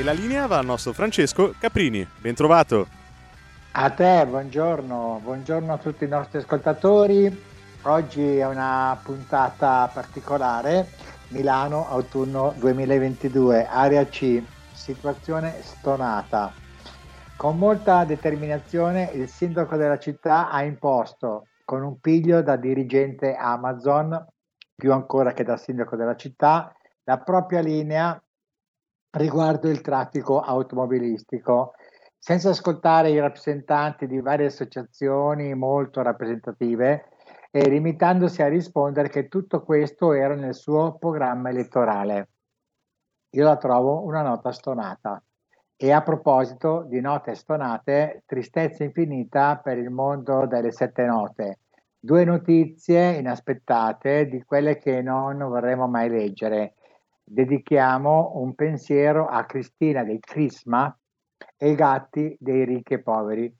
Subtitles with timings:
[0.00, 2.08] E la linea va al nostro Francesco Caprini.
[2.22, 2.86] Ben trovato.
[3.72, 7.44] A te, buongiorno, buongiorno a tutti i nostri ascoltatori.
[7.82, 10.88] Oggi è una puntata particolare,
[11.28, 14.42] Milano autunno 2022, area C,
[14.72, 16.50] situazione stonata.
[17.36, 24.26] Con molta determinazione il sindaco della città ha imposto, con un piglio da dirigente Amazon,
[24.74, 28.18] più ancora che da sindaco della città, la propria linea
[29.12, 31.72] riguardo il traffico automobilistico
[32.18, 37.06] senza ascoltare i rappresentanti di varie associazioni molto rappresentative
[37.50, 42.28] e limitandosi a rispondere che tutto questo era nel suo programma elettorale.
[43.30, 45.22] Io la trovo una nota stonata.
[45.76, 51.60] E a proposito di note stonate, tristezza infinita per il mondo delle sette note.
[51.98, 56.74] Due notizie inaspettate di quelle che non vorremmo mai leggere.
[57.32, 60.92] Dedichiamo un pensiero a Cristina del Crisma
[61.56, 63.56] e i gatti dei ricchi e poveri,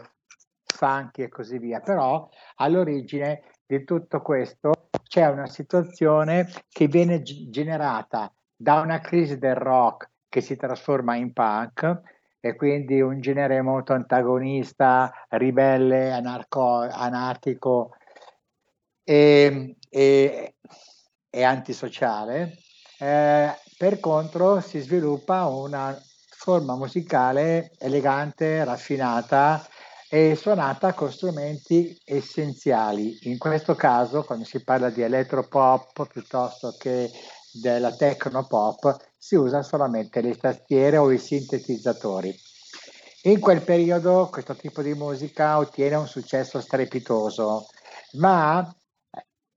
[0.74, 1.80] funky e così via.
[1.80, 4.72] Però all'origine di tutto questo
[5.04, 11.16] c'è una situazione che viene g- generata da una crisi del rock che si trasforma
[11.16, 12.02] in punk
[12.40, 17.96] e quindi un genere molto antagonista, ribelle, anarco, anarchico
[19.04, 20.56] e, e,
[21.30, 22.58] e antisociale.
[23.00, 25.98] Eh, per contro si sviluppa una
[26.30, 29.66] forma musicale elegante, raffinata
[30.10, 33.18] e suonata con strumenti essenziali.
[33.30, 37.12] In questo caso, quando si parla di elettropop piuttosto che
[37.52, 42.36] della technopop, si usa solamente le tastiere o i sintetizzatori.
[43.24, 47.66] In quel periodo questo tipo di musica ottiene un successo strepitoso,
[48.14, 48.68] ma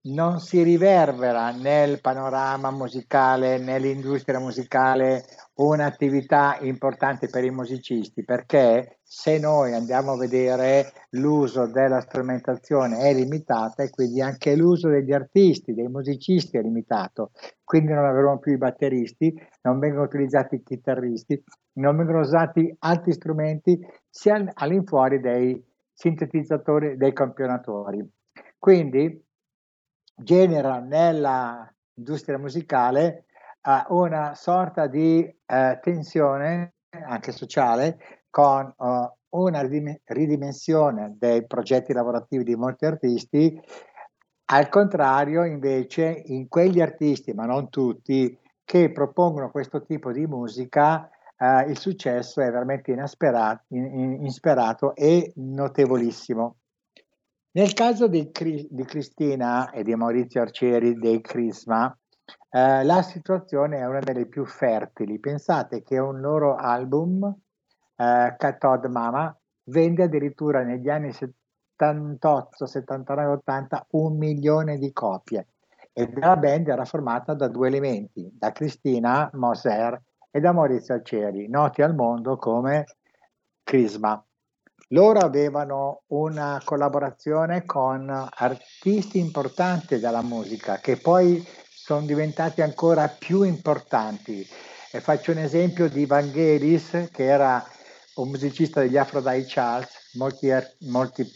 [0.04, 5.24] non si riverbera nel panorama musicale, nell'industria musicale,
[5.54, 13.12] un'attività importante per i musicisti, perché se noi andiamo a vedere l'uso della strumentazione è
[13.12, 17.32] limitata e quindi anche l'uso degli artisti, dei musicisti è limitato,
[17.64, 21.42] quindi non avremo più i batteristi, non vengono utilizzati i chitarristi,
[21.74, 28.02] non vengono usati altri strumenti sia all'infuori dei sintetizzatori, dei campionatori.
[28.58, 29.22] Quindi
[30.14, 33.26] genera nell'industria musicale
[33.62, 37.98] uh, una sorta di uh, tensione anche sociale
[38.30, 39.62] con uh, una
[40.04, 43.60] ridimensione dei progetti lavorativi di molti artisti,
[44.52, 51.08] al contrario invece in quegli artisti, ma non tutti, che propongono questo tipo di musica,
[51.38, 56.56] eh, il successo è veramente inasperato, in, insperato e notevolissimo.
[57.52, 61.94] Nel caso di, di, Cristina e di Maurizio Arcieri dei Crisma,
[62.50, 65.18] eh, la situazione è una delle più fertili.
[65.18, 67.24] Pensate che un loro album,
[67.96, 69.34] eh, Cathode Mama,
[69.64, 75.48] vende addirittura negli anni 78, 79, 80 un milione di copie.
[75.92, 81.48] E la band era formata da due elementi, da Cristina Moser e da Maurizio Arcieri,
[81.48, 82.84] noti al mondo come
[83.62, 84.22] Crisma.
[84.88, 91.42] Loro avevano una collaborazione con artisti importanti della musica che poi
[91.92, 94.46] sono diventati ancora più importanti.
[94.90, 97.62] E faccio un esempio di Vangelis, che era
[98.14, 100.50] un musicista degli Aphrodite Charts, molti,
[100.88, 101.30] molti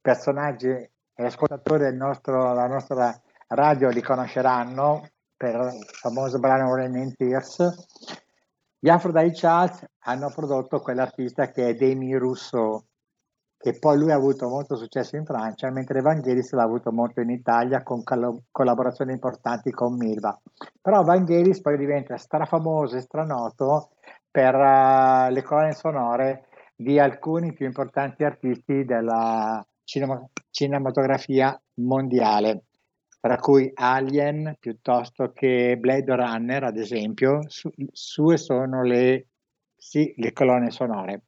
[0.00, 7.86] personaggi e ascoltatori della nostra radio li conosceranno per il famoso brano Rain Tears.
[8.78, 12.85] Gli Aphrodite Charts hanno prodotto quell'artista che è Demi Russo,
[13.66, 17.30] che poi lui ha avuto molto successo in Francia, mentre Vangelis l'ha avuto molto in
[17.30, 20.40] Italia con coll- collaborazioni importanti con Milva.
[20.80, 23.90] Però Vangelis poi diventa strafamoso e stranoto
[24.30, 26.46] per uh, le colonne sonore
[26.76, 32.66] di alcuni più importanti artisti della cinema- cinematografia mondiale,
[33.20, 39.26] tra cui Alien piuttosto che Blade Runner, ad esempio, su- sue sono le,
[39.76, 41.22] sì, le colonne sonore.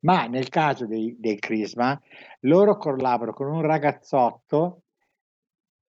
[0.00, 2.00] Ma nel caso dei, dei Crisma,
[2.40, 4.82] loro collaborano con un ragazzotto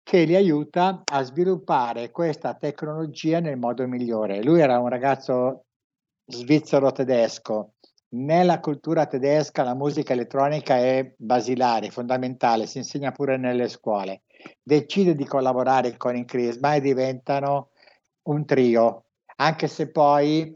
[0.03, 4.43] che li aiuta a sviluppare questa tecnologia nel modo migliore.
[4.43, 5.65] Lui era un ragazzo
[6.27, 7.73] svizzero-tedesco.
[8.09, 14.21] Nella cultura tedesca la musica elettronica è basilare, fondamentale, si insegna pure nelle scuole.
[14.61, 17.71] Decide di collaborare con i Crisma e diventano
[18.27, 19.05] un trio,
[19.37, 20.55] anche se poi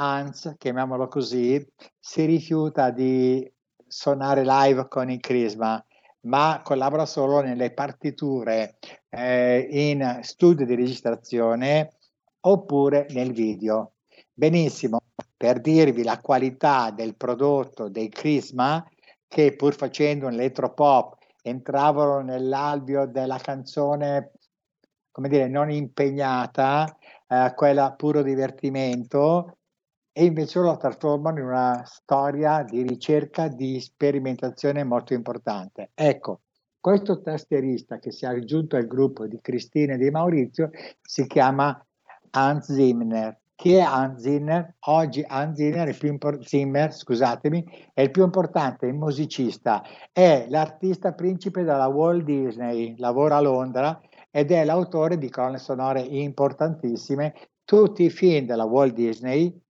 [0.00, 1.64] Hans, chiamiamolo così,
[1.98, 3.50] si rifiuta di
[3.84, 5.84] suonare live con il Crisma,
[6.20, 8.78] ma collabora solo nelle partiture
[9.08, 11.96] eh, in studio di registrazione
[12.40, 13.94] oppure nel video.
[14.32, 15.00] Benissimo,
[15.36, 18.86] per dirvi la qualità del prodotto dei Crisma,
[19.26, 24.30] che pur facendo un electropop entravano nell'alveo della canzone,
[25.10, 26.96] come dire, non impegnata,
[27.26, 29.57] eh, quella puro divertimento,
[30.18, 35.92] e invece lo trasformano in una storia di ricerca, di sperimentazione molto importante.
[35.94, 36.40] Ecco,
[36.80, 40.70] questo tastierista che si è aggiunto al gruppo di Cristina e di Maurizio
[41.00, 41.80] si chiama
[42.30, 43.38] Hans Zimmer.
[43.54, 44.74] Chi è Hans Zimmer?
[44.86, 46.92] Oggi Hans Zimmer è, impor- Zimmer,
[47.94, 54.00] è il più importante musicista, è l'artista principe della Walt Disney, lavora a Londra
[54.32, 57.34] ed è l'autore di colonne sonore importantissime.
[57.64, 59.66] Tutti i film della Walt Disney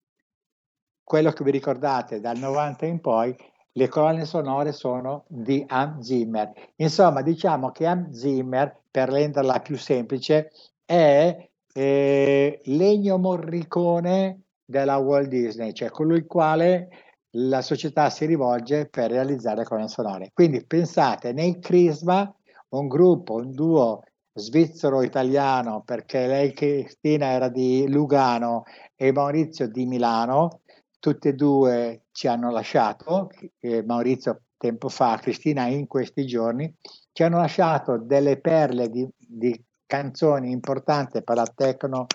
[1.08, 3.34] quello che vi ricordate dal 90 in poi,
[3.72, 6.52] le colonne sonore sono di Hans Zimmer.
[6.76, 10.50] Insomma, diciamo che Hans Zimmer, per renderla più semplice,
[10.84, 16.90] è eh, Legno Morricone della Walt Disney, cioè colui il quale
[17.31, 20.31] la società si rivolge per realizzare colonne sonore.
[20.34, 22.31] Quindi pensate, nei Crisma,
[22.70, 24.02] un gruppo, un duo
[24.34, 28.64] svizzero-italiano, perché lei Cristina era di Lugano
[28.94, 30.60] e Maurizio di Milano,
[30.98, 33.30] tutte e due ci hanno lasciato,
[33.60, 36.72] eh, Maurizio tempo fa, Cristina in questi giorni,
[37.12, 42.06] ci hanno lasciato delle perle di, di canzoni importanti per, la techno,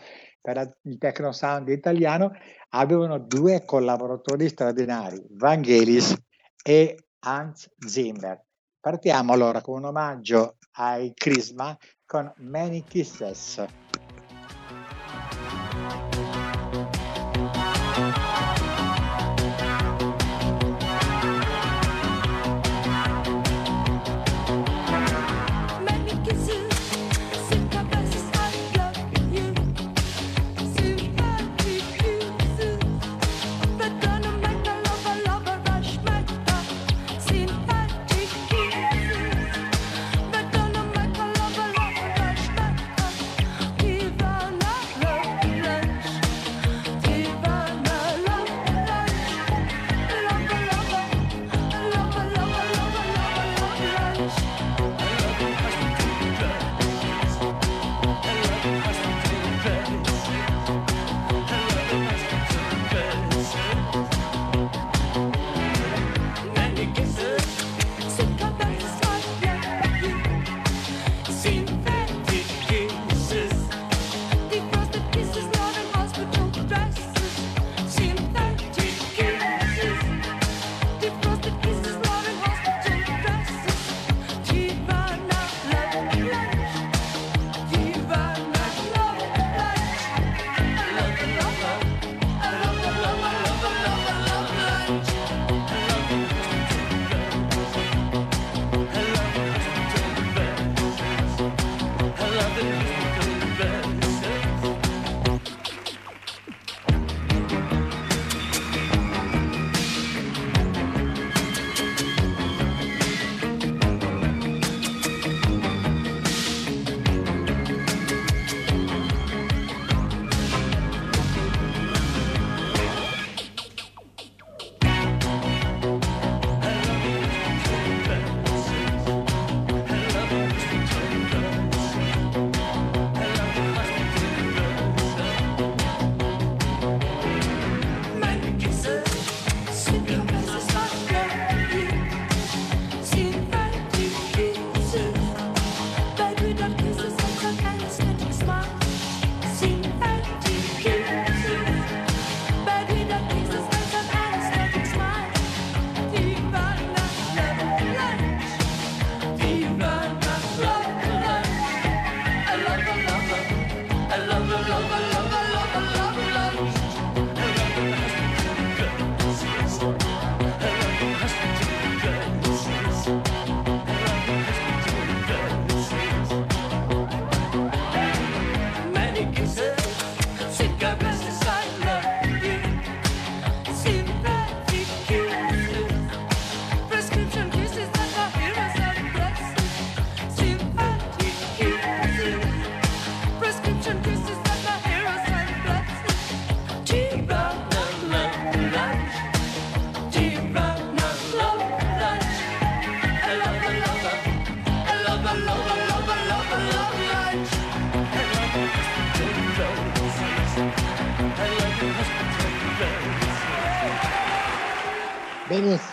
[0.42, 2.32] per il techno sound italiano,
[2.70, 6.16] avevano due collaboratori straordinari, Vangelis
[6.64, 8.42] e Hans Zimmer.
[8.80, 11.76] Partiamo allora con un omaggio ai Crisma
[12.06, 13.83] con Many Kisses.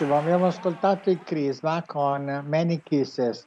[0.01, 3.45] Benissimo, abbiamo ascoltato il Crisma con Many Kisses.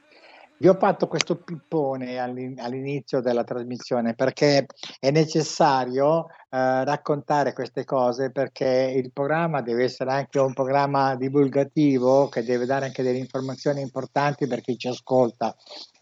[0.57, 4.65] Vi ho fatto questo pippone all'inizio della trasmissione perché
[5.01, 12.29] è necessario eh, raccontare queste cose perché il programma deve essere anche un programma divulgativo
[12.29, 15.53] che deve dare anche delle informazioni importanti per chi ci ascolta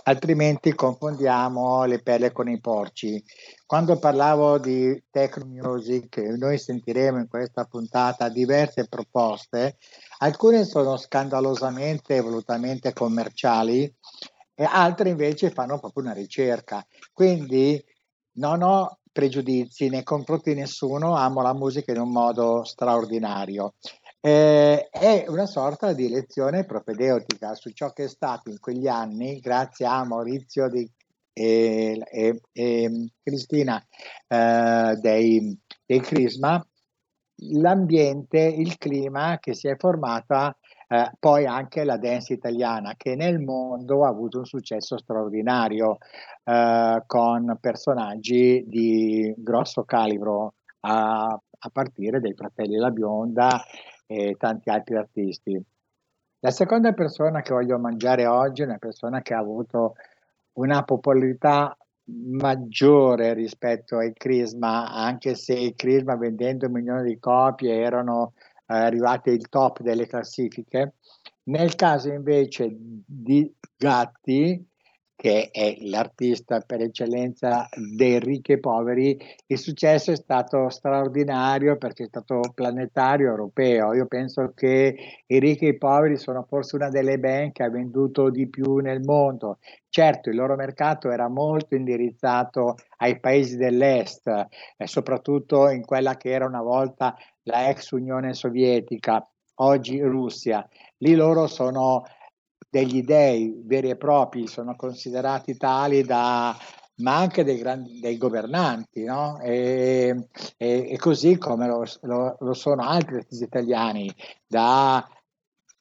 [0.04, 3.24] altrimenti confondiamo le pelle con i porci.
[3.66, 9.78] Quando parlavo di techno music, noi sentiremo in questa puntata diverse proposte,
[10.24, 13.94] alcune sono scandalosamente e volutamente commerciali
[14.56, 16.86] e altre invece fanno proprio una ricerca.
[17.12, 17.84] Quindi
[18.38, 23.76] non ho pregiudizi nei confronti di nessuno, amo la musica in un modo straordinario.
[24.22, 29.40] Eh, è una sorta di lezione propedeutica su ciò che è stato in quegli anni,
[29.40, 30.90] grazie a Maurizio di,
[31.34, 33.86] e, e, e Cristina
[34.28, 36.66] eh, dei, dei Crisma,
[37.52, 40.56] l'ambiente, il clima che si è formata
[40.88, 45.98] eh, poi anche la dance italiana che nel mondo ha avuto un successo straordinario
[46.44, 53.64] eh, con personaggi di grosso calibro a, a partire dai fratelli La Bionda
[54.06, 55.60] e tanti altri artisti.
[56.40, 59.96] La seconda persona che voglio mangiare oggi è una persona che ha avuto
[60.54, 67.76] una popolarità maggiore rispetto ai Crisma, anche se i Crisma vendendo un milione di copie
[67.76, 68.34] erano
[68.68, 70.96] eh, arrivati al top delle classifiche.
[71.44, 74.66] Nel caso invece di Gatti,
[75.24, 82.04] che è l'artista per eccellenza dei ricchi e poveri, il successo è stato straordinario perché
[82.04, 83.94] è stato planetario europeo.
[83.94, 87.70] Io penso che i ricchi e i poveri sono forse una delle band che ha
[87.70, 89.60] venduto di più nel mondo.
[89.88, 96.32] Certo, il loro mercato era molto indirizzato ai paesi dell'est, eh, soprattutto in quella che
[96.32, 99.26] era una volta la ex Unione Sovietica,
[99.60, 100.68] oggi Russia.
[100.98, 102.04] Lì loro sono
[102.74, 106.58] degli dei veri e propri, sono considerati tali da,
[107.02, 109.40] ma anche dei, grandi, dei governanti, no?
[109.42, 114.12] e, e, e, così come lo, lo, lo, sono altri artisti italiani,
[114.48, 115.08] da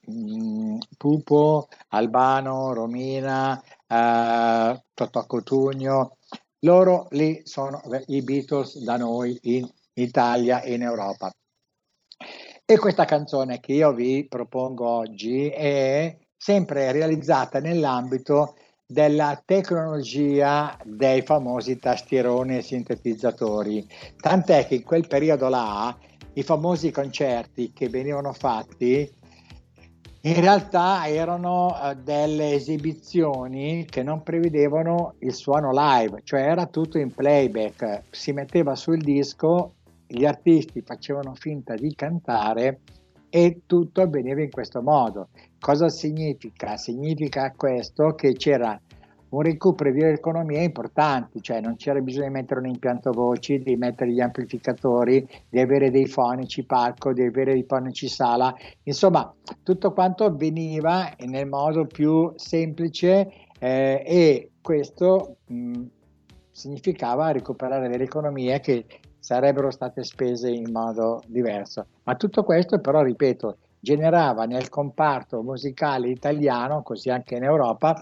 [0.06, 6.18] mh, mm, Pupo, Albano, Romina, eh, Totò Cotugno,
[6.60, 11.32] loro lì sono i Beatles da noi in Italia e in Europa.
[12.66, 21.22] E questa canzone che io vi propongo oggi è sempre realizzata nell'ambito della tecnologia dei
[21.22, 23.86] famosi tastieroni e sintetizzatori.
[24.16, 25.96] Tant'è che in quel periodo là
[26.32, 29.08] i famosi concerti che venivano fatti
[30.22, 36.98] in realtà erano uh, delle esibizioni che non prevedevano il suono live, cioè era tutto
[36.98, 39.74] in playback, si metteva sul disco,
[40.08, 42.80] gli artisti facevano finta di cantare
[43.30, 45.28] e tutto avveniva in questo modo.
[45.62, 46.76] Cosa significa?
[46.76, 48.76] Significa questo che c'era
[49.28, 53.76] un recupero di economia importante, cioè non c'era bisogno di mettere un impianto voci, di
[53.76, 58.52] mettere gli amplificatori, di avere dei fonici palco, di avere dei fonici sala,
[58.82, 65.82] insomma tutto quanto avveniva nel modo più semplice eh, e questo mh,
[66.50, 68.84] significava recuperare delle economie che
[69.20, 71.86] sarebbero state spese in modo diverso.
[72.02, 78.00] Ma tutto questo però, ripeto, generava nel comparto musicale italiano, così anche in Europa,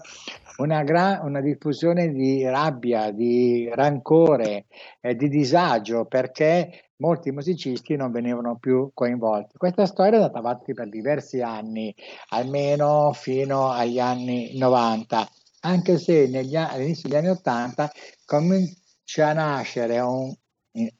[0.57, 4.65] una, gran, una diffusione di rabbia, di rancore,
[5.01, 9.57] eh, di disagio, perché molti musicisti non venivano più coinvolti.
[9.57, 11.93] Questa storia è andata avanti per diversi anni,
[12.29, 15.27] almeno fino agli anni 90,
[15.61, 17.91] anche se negli, all'inizio degli anni 80
[18.23, 20.31] comincia a nascere un,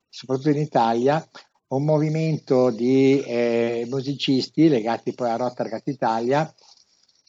[0.09, 1.23] soprattutto in Italia,
[1.71, 6.53] un movimento di eh, musicisti legati poi a Rotterdam Italia,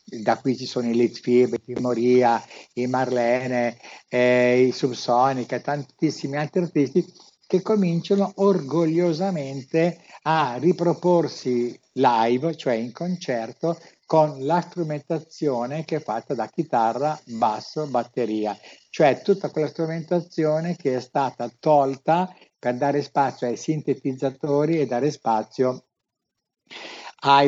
[0.04, 2.42] da qui ci sono i Litfield, i Moria,
[2.74, 7.04] i Marlene, eh, i Subsonic e tantissimi altri artisti
[7.46, 16.34] che cominciano orgogliosamente a riproporsi live, cioè in concerto, con la strumentazione che è fatta
[16.34, 18.58] da chitarra, basso, batteria,
[18.90, 25.10] cioè tutta quella strumentazione che è stata tolta per dare spazio ai sintetizzatori e dare
[25.10, 25.86] spazio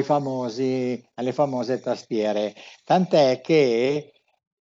[0.02, 2.52] famosi, alle famose tastiere.
[2.83, 4.12] Tant'è che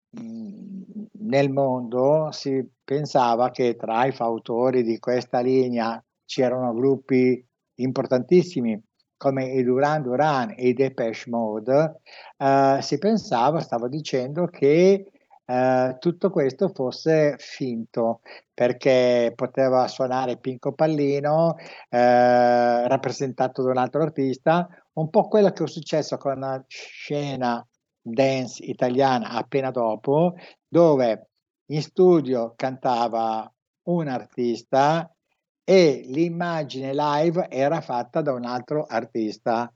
[0.09, 7.45] mh, nel mondo si pensava che tra i fautori di questa linea c'erano gruppi
[7.81, 8.81] importantissimi
[9.17, 12.03] come i Duran Duran e i Depeche Mode,
[12.37, 15.11] eh, si pensava, stavo dicendo, che
[15.47, 18.21] eh, tutto questo fosse finto
[18.53, 21.57] perché poteva suonare Pinco Pallino
[21.88, 27.65] eh, rappresentato da un altro artista un po' quello che è successo con la scena
[28.00, 30.35] dance italiana appena dopo,
[30.67, 31.29] dove
[31.67, 33.50] in studio cantava
[33.88, 35.11] un artista
[35.65, 39.71] e l'immagine live era fatta da un altro artista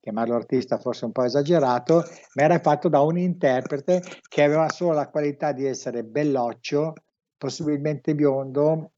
[0.00, 4.92] chiamarlo artista forse un po' esagerato, ma era fatto da un interprete che aveva solo
[4.92, 6.94] la qualità di essere belloccio,
[7.36, 8.92] possibilmente biondo,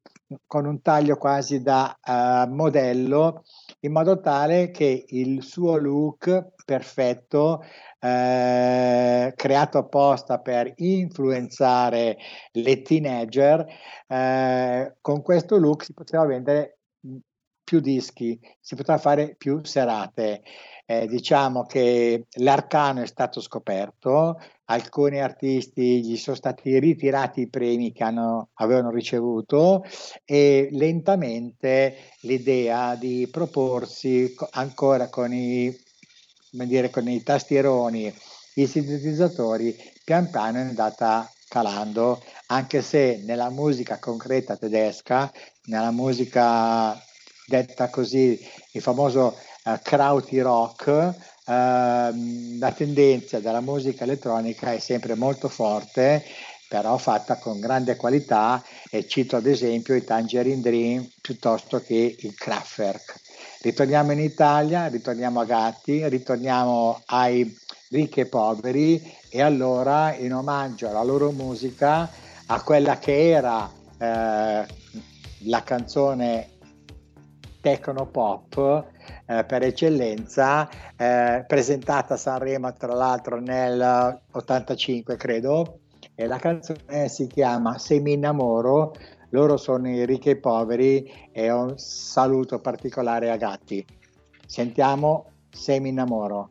[0.46, 3.42] con un taglio quasi da uh, modello,
[3.80, 7.64] in modo tale che il suo look perfetto,
[7.98, 12.16] eh, creato apposta per influenzare
[12.52, 13.66] le teenager,
[14.06, 16.79] eh, con questo look si poteva vendere
[17.70, 20.42] più dischi, si poteva fare più serate.
[20.86, 27.92] Eh, diciamo che l'arcano è stato scoperto, alcuni artisti gli sono stati ritirati i premi
[27.92, 29.84] che hanno, avevano ricevuto
[30.24, 35.72] e lentamente l'idea di proporsi ancora con i,
[36.50, 38.12] dire, con i tastieroni,
[38.54, 45.30] i sintetizzatori, pian piano è andata calando, anche se nella musica concreta tedesca,
[45.66, 47.00] nella musica
[47.50, 48.38] detta così,
[48.70, 56.24] il famoso uh, krauti rock, uh, la tendenza della musica elettronica è sempre molto forte,
[56.68, 62.34] però fatta con grande qualità e cito ad esempio i Tangerine Dream piuttosto che il
[62.36, 63.16] Kraftwerk.
[63.62, 67.58] Ritorniamo in Italia, ritorniamo a Gatti, ritorniamo ai
[67.88, 72.08] ricchi e poveri e allora in omaggio alla loro musica,
[72.46, 74.64] a quella che era eh,
[75.44, 76.49] la canzone
[77.60, 78.86] techno pop
[79.26, 85.80] eh, per eccellenza, eh, presentata a Sanremo tra l'altro nel 85 credo,
[86.14, 88.94] e la canzone si chiama Se mi innamoro,
[89.30, 93.84] loro sono i ricchi e i poveri e un saluto particolare a Gatti.
[94.46, 96.50] Sentiamo Se mi innamoro.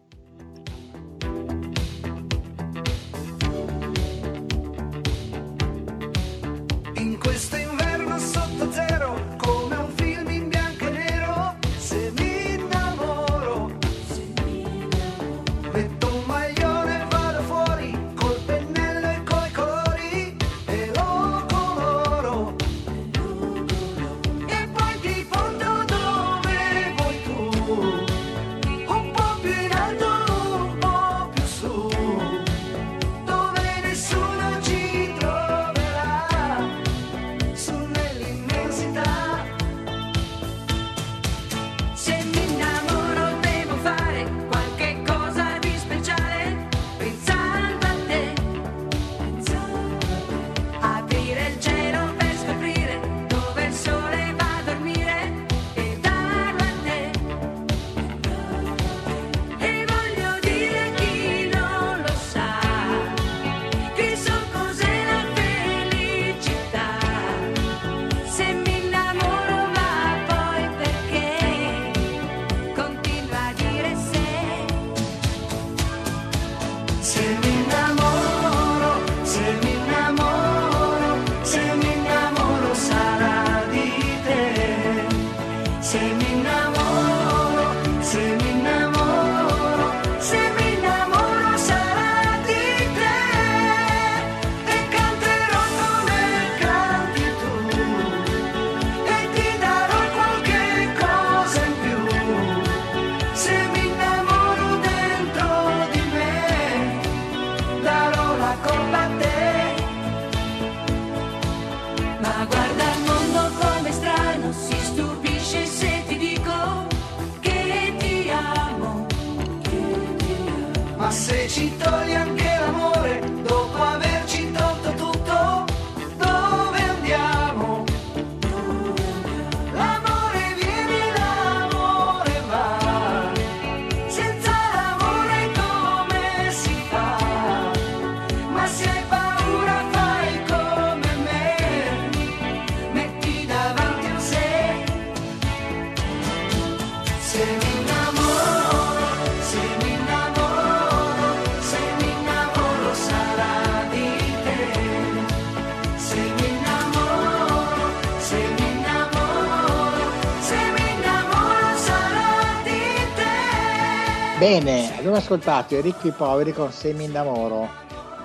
[164.49, 167.69] Bene, abbiamo ascoltato i ricchi e i poveri con Semi innamoro.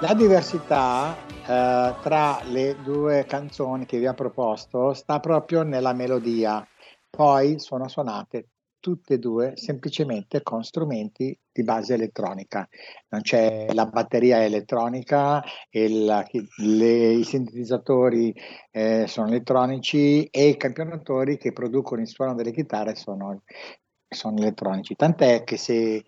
[0.01, 6.67] La diversità eh, tra le due canzoni che vi ho proposto sta proprio nella melodia,
[7.11, 8.49] poi sono suonate
[8.81, 12.69] tutte e due semplicemente con strumenti di base elettronica.
[13.09, 16.25] Non c'è la batteria elettronica, il,
[16.57, 18.35] le, i sintetizzatori
[18.71, 23.43] eh, sono elettronici e i campionatori che producono il suono delle chitarre sono,
[24.15, 24.95] sono elettronici.
[24.97, 26.05] Tant'è che se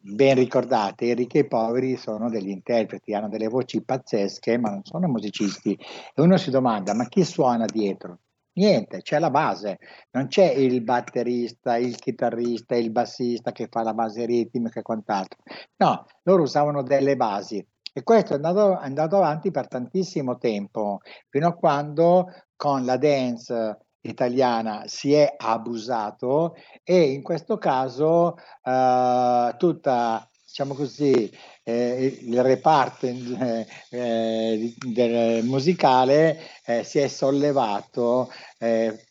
[0.00, 4.70] ben ricordate, i ricchi e i poveri sono degli interpreti, hanno delle voci pazzesche, ma
[4.70, 5.74] non sono musicisti.
[6.14, 8.20] E uno si domanda: ma chi suona dietro?
[8.58, 9.78] Niente, c'è la base,
[10.10, 15.38] non c'è il batterista, il chitarrista, il bassista che fa la base ritmica e quant'altro.
[15.76, 20.98] No, loro usavano delle basi e questo è andato, è andato avanti per tantissimo tempo,
[21.28, 29.54] fino a quando con la dance italiana si è abusato e in questo caso eh,
[29.58, 31.30] tutta diciamo così,
[31.62, 39.04] eh, il reparto eh, eh, del musicale eh, si è sollevato eh,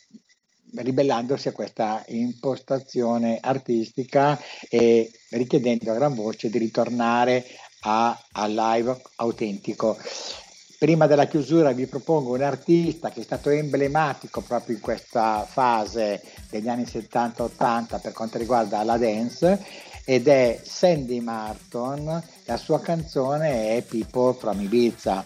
[0.76, 4.38] ribellandosi a questa impostazione artistica
[4.70, 7.46] e richiedendo a gran voce di ritornare
[7.82, 9.98] a, a live autentico.
[10.80, 16.22] Prima della chiusura vi propongo un artista che è stato emblematico proprio in questa fase
[16.52, 19.66] degli anni 70-80 per quanto riguarda la dance
[20.06, 25.26] ed è Sandy Martin, la sua canzone è People from Ibiza.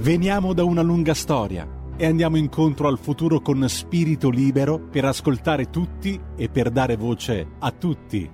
[0.00, 5.68] Veniamo da una lunga storia e andiamo incontro al futuro con spirito libero per ascoltare
[5.68, 8.30] tutti e per dare voce a tutti.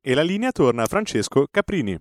[0.00, 2.00] E la linea torna a Francesco Caprini.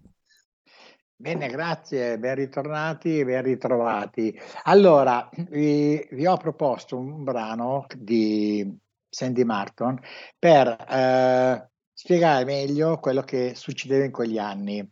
[1.16, 4.40] Bene, grazie, ben ritornati e ben ritrovati.
[4.66, 8.72] Allora, vi, vi ho proposto un brano di
[9.10, 10.00] Sandy Martin
[10.38, 14.88] per eh, spiegare meglio quello che succedeva in quegli anni.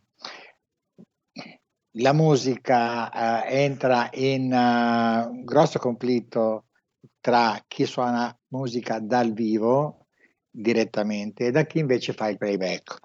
[1.96, 6.64] La musica eh, entra in un grosso conflitto
[7.20, 10.06] tra chi suona musica dal vivo
[10.50, 12.98] direttamente e da chi invece fa il playback.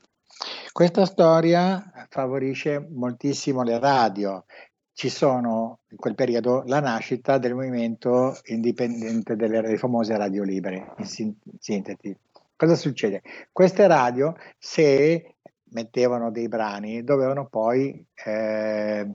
[0.71, 4.45] Questa storia favorisce moltissimo le radio.
[4.93, 11.05] Ci sono in quel periodo la nascita del movimento indipendente delle, famose radio libere, in
[11.05, 12.15] sin- sintesi.
[12.55, 13.21] Cosa succede?
[13.51, 15.35] Queste radio, se
[15.71, 19.07] mettevano dei brani, dovevano poi eh,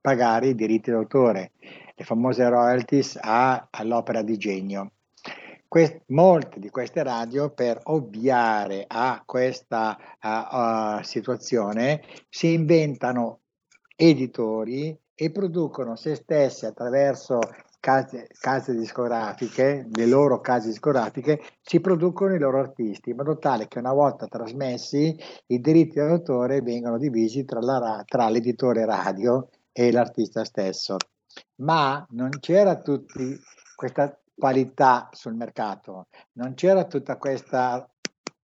[0.00, 1.52] pagare i diritti d'autore,
[1.94, 4.92] le famose royalties a- all'opera di genio.
[5.68, 13.40] Quest- molte di queste radio, per ovviare a questa uh, uh, situazione, si inventano
[13.96, 17.38] editori e producono se stesse attraverso
[17.82, 23.66] case, case discografiche, le loro case discografiche, si producono i loro artisti in modo tale
[23.66, 29.90] che una volta trasmessi i diritti d'autore vengono divisi tra, la, tra l'editore radio e
[29.90, 30.96] l'artista stesso.
[31.56, 33.36] Ma non c'era tutti
[33.74, 37.84] questa qualità sul mercato, non c'era tutta questa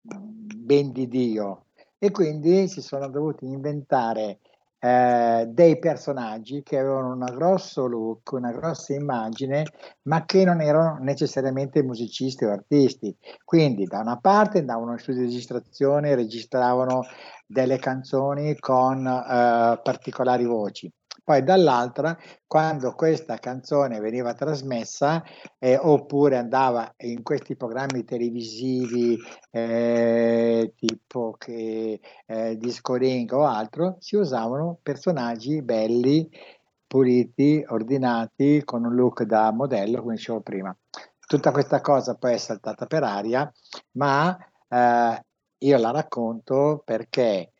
[0.00, 4.40] ben di Dio e quindi si sono dovuti inventare
[4.80, 9.64] eh, dei personaggi che avevano un grosso look, una grossa immagine,
[10.02, 13.14] ma che non erano necessariamente musicisti o artisti.
[13.44, 17.02] Quindi da una parte andavano in studio di registrazione, registravano
[17.46, 20.90] delle canzoni con eh, particolari voci.
[21.28, 25.22] Poi dall'altra, quando questa canzone veniva trasmessa
[25.58, 29.18] eh, oppure andava in questi programmi televisivi
[29.50, 36.26] eh, tipo che eh, Disco Ring o altro, si usavano personaggi belli,
[36.86, 40.74] puliti, ordinati, con un look da modello, come dicevo prima.
[41.26, 43.52] Tutta questa cosa poi è saltata per aria,
[43.98, 44.34] ma
[44.66, 45.24] eh,
[45.58, 47.52] io la racconto perché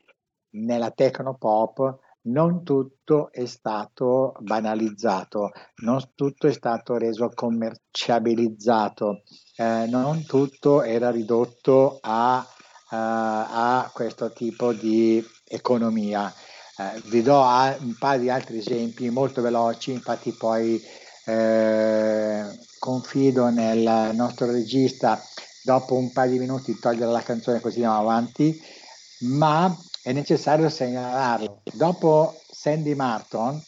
[0.52, 5.50] nella tecnopop non tutto è stato banalizzato,
[5.82, 9.22] non tutto è stato reso commerciabilizzato,
[9.56, 16.32] eh, non tutto era ridotto a, uh, a questo tipo di economia.
[16.76, 20.80] Eh, vi do a, un paio di altri esempi molto veloci, infatti poi
[21.26, 22.44] eh,
[22.78, 25.20] confido nel nostro regista
[25.62, 28.58] dopo un paio di minuti togliere la canzone così andiamo avanti,
[29.20, 29.74] ma
[30.08, 31.60] è necessario segnalarlo.
[31.70, 33.60] Dopo Sandy Martin,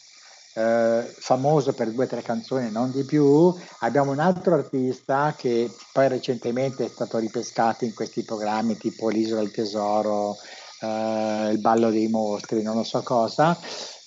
[0.55, 5.69] eh, famoso per due o tre canzoni, non di più, abbiamo un altro artista che
[5.93, 10.35] poi recentemente è stato ripescato in questi programmi tipo L'Isola del Tesoro,
[10.81, 13.55] eh, Il Ballo dei Mostri, non lo so cosa,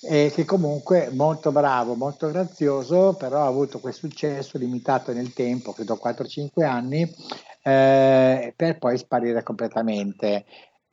[0.01, 5.71] e che comunque molto bravo, molto grazioso, però ha avuto questo successo limitato nel tempo,
[5.71, 7.09] credo 4-5 anni,
[7.63, 10.43] eh, per poi sparire completamente.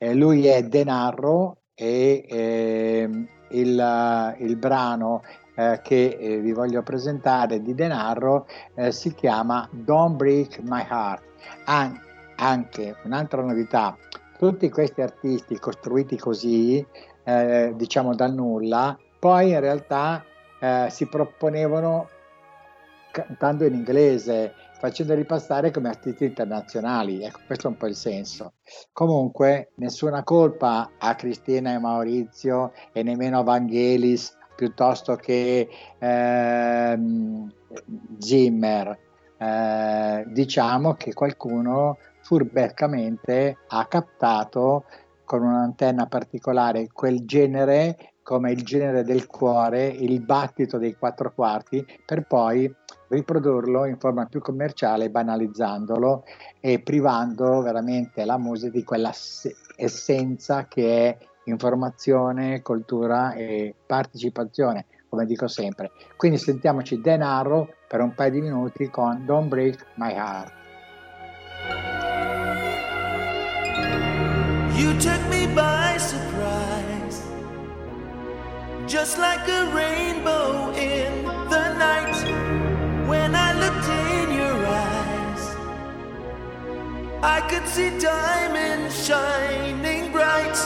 [0.03, 3.09] Eh, lui è Denarro e eh,
[3.51, 5.21] il, il, brano
[5.55, 11.23] eh, che eh, vi voglio presentare di Denarro eh, si chiama Don't Break My Heart.
[11.63, 11.97] An-
[12.35, 13.95] anche un'altra novità,
[14.37, 16.85] tutti questi artisti costruiti così,
[17.23, 20.25] eh, diciamo dal nulla, poi in realtà
[20.87, 22.07] si proponevano
[23.11, 27.23] cantando in inglese facendoli passare come artisti internazionali.
[27.23, 28.55] Ecco, questo è un po' il senso.
[28.91, 37.49] Comunque, nessuna colpa a Cristina e Maurizio e nemmeno a Vangelis piuttosto che ehm,
[38.17, 38.99] Zimmer.
[39.37, 44.83] Eh, diciamo che qualcuno furbeccamente ha captato
[45.23, 51.85] con un'antenna particolare quel genere come il genere del cuore, il battito dei quattro quarti,
[52.05, 52.73] per poi
[53.09, 56.23] riprodurlo in forma più commerciale, banalizzandolo
[56.59, 59.11] e privando veramente la musica di quella
[59.75, 65.91] essenza che è informazione, cultura e partecipazione, come dico sempre.
[66.15, 72.02] Quindi sentiamoci Denaro per un paio di minuti con Don't Break My Heart.
[78.87, 83.07] Just like a rainbow in the night.
[83.07, 85.43] When I looked in your eyes,
[87.23, 90.57] I could see diamonds shining bright.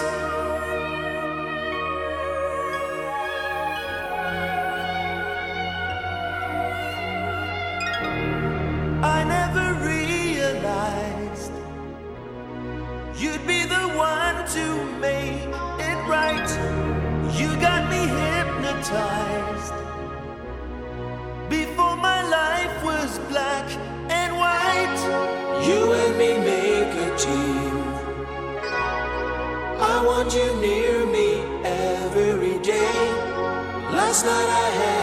[9.04, 11.52] I never realized
[13.16, 15.47] you'd be the one to make
[34.28, 34.97] That I have.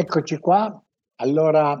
[0.00, 0.82] Eccoci qua,
[1.16, 1.72] allora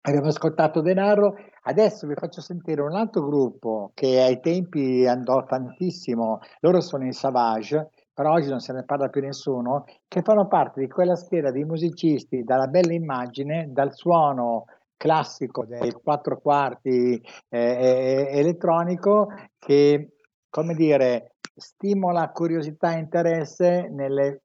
[0.00, 6.40] abbiamo ascoltato Denaro, adesso vi faccio sentire un altro gruppo che ai tempi andò tantissimo,
[6.62, 10.80] loro sono in Savage, però oggi non se ne parla più nessuno, che fanno parte
[10.80, 14.64] di quella schiera di musicisti dalla bella immagine, dal suono
[14.96, 19.28] classico del quattro quarti eh, eh, elettronico
[19.60, 20.16] che,
[20.50, 24.42] come dire, stimola curiosità e interesse nelle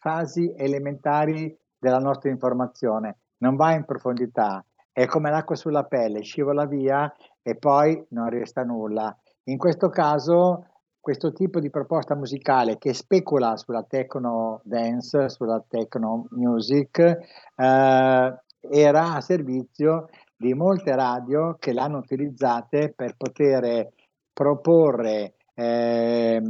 [0.00, 6.66] fasi elementari della nostra informazione, non va in profondità, è come l'acqua sulla pelle, scivola
[6.66, 7.12] via
[7.42, 9.16] e poi non resta nulla.
[9.44, 10.66] In questo caso,
[11.00, 19.14] questo tipo di proposta musicale che specula sulla techno dance, sulla techno music, eh, era
[19.14, 23.90] a servizio di molte radio che l'hanno utilizzate per poter
[24.32, 26.42] proporre eh,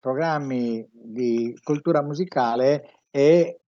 [0.00, 3.60] programmi di cultura musicale e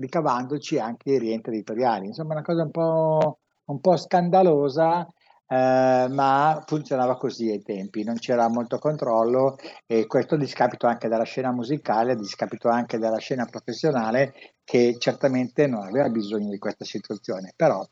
[0.00, 2.06] ricavandoci anche i rientri editoriali.
[2.06, 5.06] Insomma, una cosa un po', un po scandalosa,
[5.52, 11.08] eh, ma funzionava così ai tempi, non c'era molto controllo e questo a discapito anche
[11.08, 14.32] della scena musicale, a discapito anche della scena professionale
[14.62, 17.84] che certamente non aveva bisogno di questa situazione, però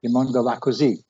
[0.00, 1.02] il mondo va così.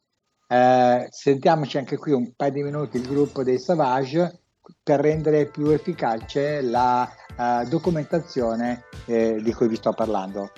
[0.47, 4.42] Eh, sentiamoci anche qui un paio di minuti il gruppo dei Savage
[4.83, 10.51] per rendere più efficace la uh, documentazione eh, di cui vi sto parlando.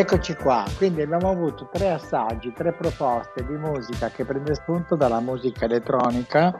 [0.00, 5.20] Eccoci qua, quindi abbiamo avuto tre assaggi, tre proposte di musica che prende spunto dalla
[5.20, 6.58] musica elettronica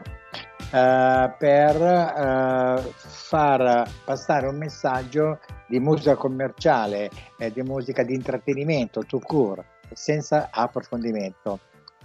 [0.71, 9.01] eh, per eh, far passare un messaggio di musica commerciale, eh, di musica di intrattenimento,
[9.05, 11.61] to cure, senza approfondimento.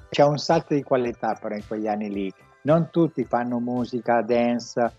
[0.09, 2.33] C'è un salto di qualità però in quegli anni lì,
[2.63, 4.91] non tutti fanno musica dance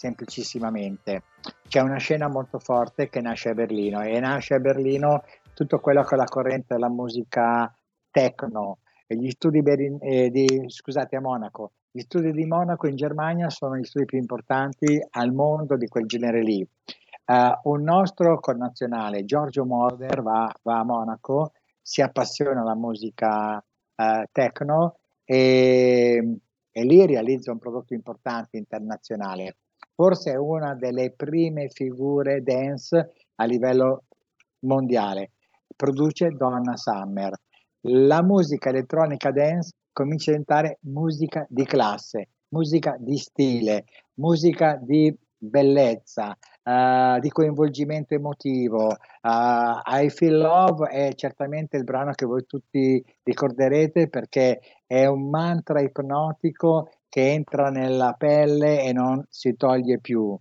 [0.00, 1.24] semplicissimamente.
[1.68, 6.02] C'è una scena molto forte che nasce a Berlino e nasce a Berlino tutto quello
[6.04, 7.70] che è la corrente della musica
[8.10, 8.78] techno.
[9.06, 11.72] Gli studi Berin, eh, di, scusate, a Monaco.
[11.90, 16.06] Gli studi di Monaco in Germania sono gli studi più importanti al mondo di quel
[16.06, 16.66] genere lì.
[17.26, 24.24] Uh, un nostro connazionale, Giorgio Morder, va, va, a Monaco, si appassiona alla musica uh,
[24.32, 26.38] techno e,
[26.70, 29.56] e lì realizza un prodotto importante internazionale
[30.00, 34.04] forse è una delle prime figure dance a livello
[34.60, 35.32] mondiale.
[35.76, 37.38] Produce Donna Summer.
[37.82, 43.84] La musica elettronica dance comincia a diventare musica di classe, musica di stile,
[44.14, 48.86] musica di bellezza, uh, di coinvolgimento emotivo.
[48.86, 55.28] Uh, I Feel Love è certamente il brano che voi tutti ricorderete perché è un
[55.28, 60.34] mantra ipnotico che entra nella pelle e non si toglie più,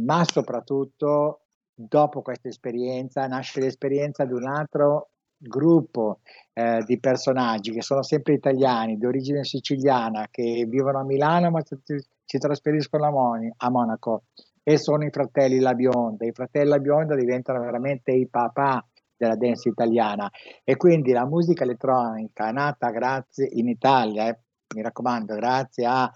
[0.00, 1.42] ma soprattutto
[1.72, 6.20] dopo questa esperienza nasce l'esperienza di un altro gruppo
[6.54, 11.60] eh, di personaggi che sono sempre italiani, di origine siciliana, che vivono a Milano ma
[11.62, 14.24] si, trasferiscono a, Moni, a, Monaco.
[14.62, 16.26] E sono i fratelli La Bionda.
[16.26, 18.84] I fratelli La Bionda diventano veramente i papà
[19.16, 20.30] della dance italiana.
[20.64, 24.38] E quindi la musica elettronica nata grazie in Italia, eh,
[24.74, 26.12] mi raccomando, grazie a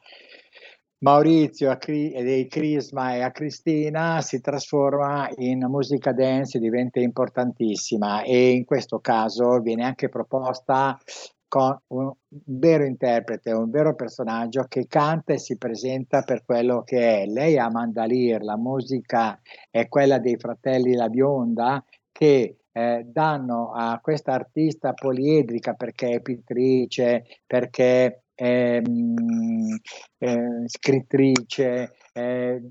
[1.03, 8.22] Maurizio a Cri- dei Crisma e a Cristina si trasforma in musica dance diventa importantissima
[8.22, 10.98] e in questo caso viene anche proposta
[11.48, 17.22] con un vero interprete, un vero personaggio che canta e si presenta per quello che
[17.22, 17.26] è.
[17.26, 21.82] Lei è Amanda Lear, la musica è quella dei fratelli La Bionda
[22.12, 29.76] che eh, danno a questa artista poliedrica perché è pittrice, perché mh,
[30.18, 32.62] eh, scrittrice, eh,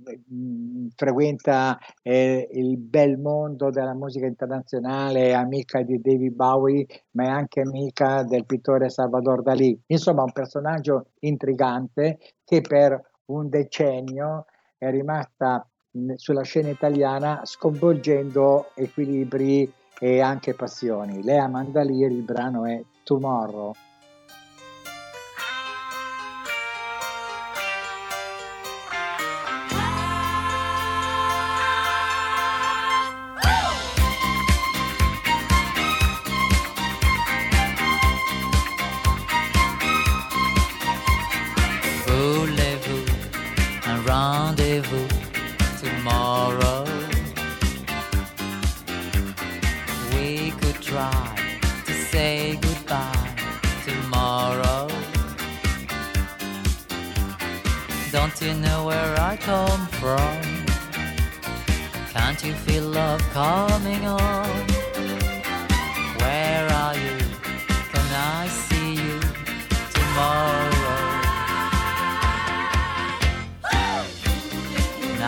[0.95, 7.27] frequenta eh, il bel mondo della musica internazionale, è amica di David Bowie, ma è
[7.27, 9.79] anche amica del pittore Salvador Dalì.
[9.87, 14.45] Insomma, un personaggio intrigante che per un decennio
[14.77, 15.67] è rimasta
[16.15, 21.23] sulla scena italiana sconvolgendo equilibri e anche passioni.
[21.23, 23.73] Lei Amanda Lear, il brano è Tomorrow.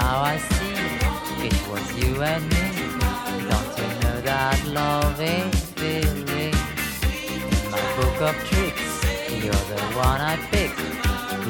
[0.02, 0.78] now I see
[1.48, 2.66] it was you and me.
[3.50, 6.56] Don't you know that love is feeling?
[7.34, 8.92] In my book of tricks,
[9.44, 10.74] you're the one I pick.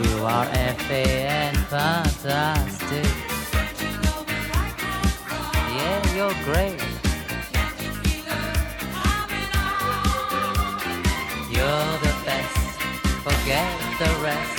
[0.02, 0.48] You are
[0.86, 1.04] FA
[1.42, 3.12] and fantastic.
[5.76, 6.80] Yeah, you're great.
[11.56, 12.60] You're the best,
[13.26, 13.72] forget
[14.02, 14.58] the rest.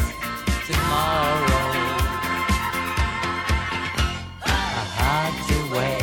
[0.68, 1.91] Tomorrow.
[5.12, 5.18] To
[5.68, 5.98] away.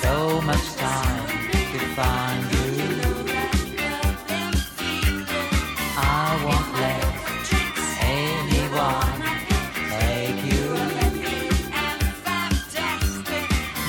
[0.00, 2.70] So much time to find you.
[5.98, 7.04] I won't let
[8.00, 9.20] anyone
[9.92, 10.66] take you.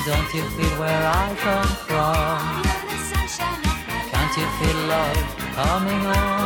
[0.04, 2.38] Don't you feel where I come from?
[4.12, 5.20] Can't you feel love
[5.56, 6.37] coming on?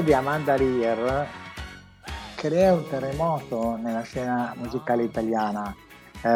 [0.00, 1.26] Presenza di Amanda Lear
[2.36, 5.74] crea un terremoto nella scena musicale italiana.
[6.22, 6.28] Eh,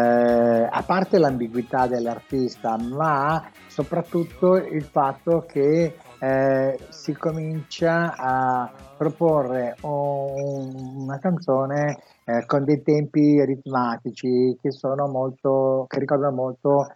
[0.70, 11.02] a parte l'ambiguità dell'artista, ma soprattutto il fatto che eh, si comincia a proporre un,
[11.02, 16.86] una canzone eh, con dei tempi ritmatici che sono molto, che ricordano molto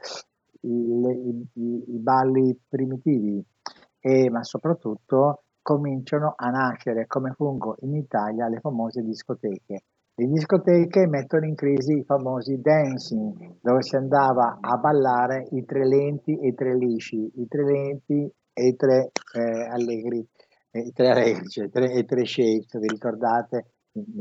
[0.62, 3.42] i, i, i balli primitivi,
[4.00, 9.82] e, ma soprattutto cominciano a nascere come fungo in Italia le famose discoteche.
[10.14, 15.86] Le discoteche mettono in crisi i famosi dancing, dove si andava a ballare i tre
[15.86, 20.26] lenti e i tre lisci, i tre lenti e i tre eh, allegri,
[20.70, 23.66] eh, i tre allegri, cioè tre, i tre shake, vi ricordate?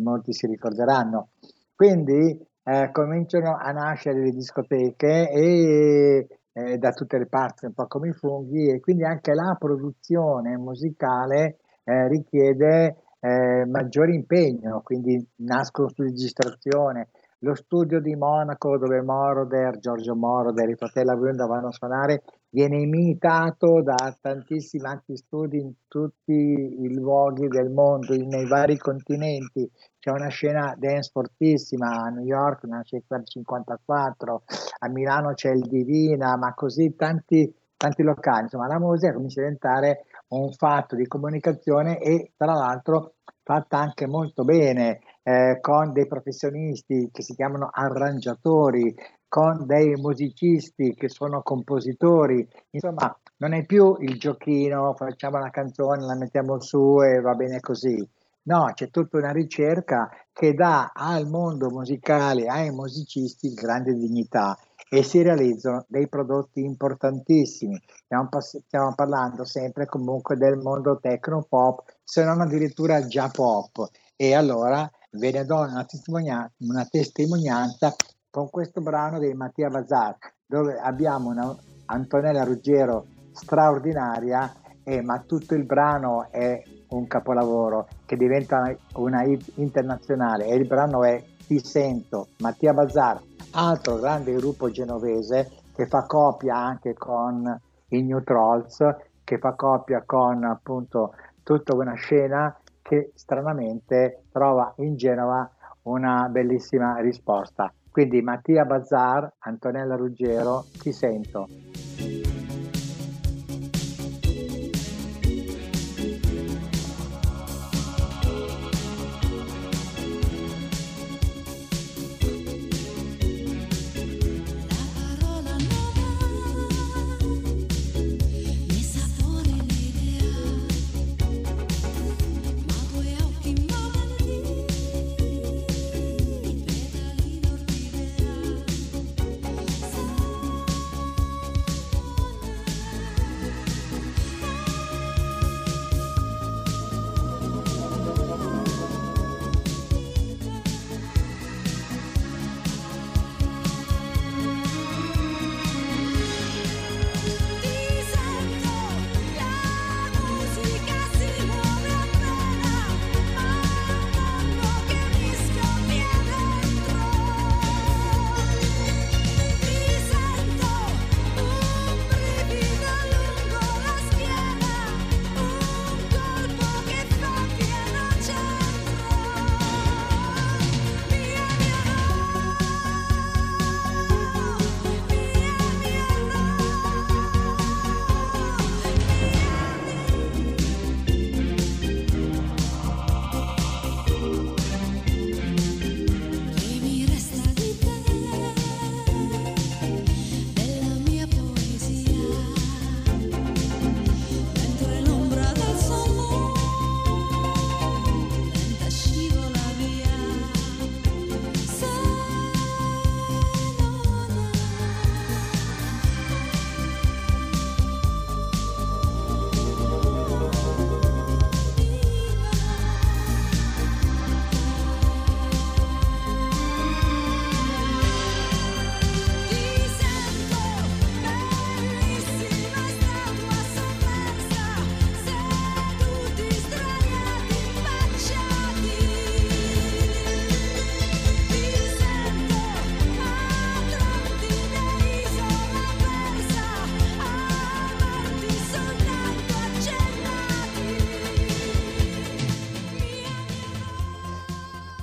[0.02, 1.30] Molti si ricorderanno.
[1.74, 6.28] Quindi eh, cominciano a nascere le discoteche e
[6.58, 10.58] eh, da tutte le parti, un po' come i funghi, e quindi anche la produzione
[10.58, 17.10] musicale eh, richiede eh, maggiore impegno, quindi nascono di registrazione.
[17.42, 22.82] Lo studio di Monaco dove Moroder, Giorgio Moroder, i fratelli Abreu andavano a suonare, viene
[22.82, 29.70] imitato da tantissimi altri studi in tutti i luoghi del mondo, nei vari continenti.
[30.00, 34.44] C'è una scena dance fortissima, a New York nasce il 54,
[34.80, 38.44] a Milano c'è il Divina, ma così tanti, tanti locali.
[38.44, 43.14] Insomma, la musica comincia a diventare un fatto di comunicazione e tra l'altro
[43.44, 48.96] fatta anche molto bene eh, con dei professionisti che si chiamano arrangiatori,
[49.28, 56.06] con dei musicisti che sono compositori, insomma non è più il giochino, facciamo la canzone,
[56.06, 58.10] la mettiamo su e va bene così.
[58.44, 64.58] No, c'è tutta una ricerca che dà al mondo musicale, ai musicisti, grande dignità
[64.90, 67.78] e si realizzano dei prodotti importantissimi.
[68.06, 73.90] Stiamo, stiamo parlando sempre comunque del mondo techno pop, se non addirittura già pop.
[74.16, 77.96] E allora ve una, testimonia- una testimonianza
[78.30, 81.56] con questo brano di Mattia Bazar, dove abbiamo una
[81.86, 84.54] Antonella Ruggero straordinaria,
[84.84, 90.46] eh, ma tutto il brano è un capolavoro che diventa una hit internazionale.
[90.46, 96.58] E il brano è Ti sento, Mattia Bazar, altro grande gruppo genovese che fa coppia
[96.58, 98.84] anche con i New Trolls,
[99.24, 102.54] che fa coppia con appunto tutta una scena
[102.88, 105.50] che stranamente trova in Genova
[105.84, 107.72] una bellissima risposta.
[107.92, 111.48] Quindi Mattia Bazzar, Antonella Ruggero, ti sento.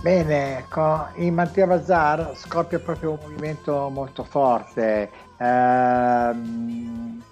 [0.04, 0.66] Bene,
[1.14, 5.10] in Mattia Bazar scoppia proprio un movimento molto forte.
[5.38, 7.22] Ehm,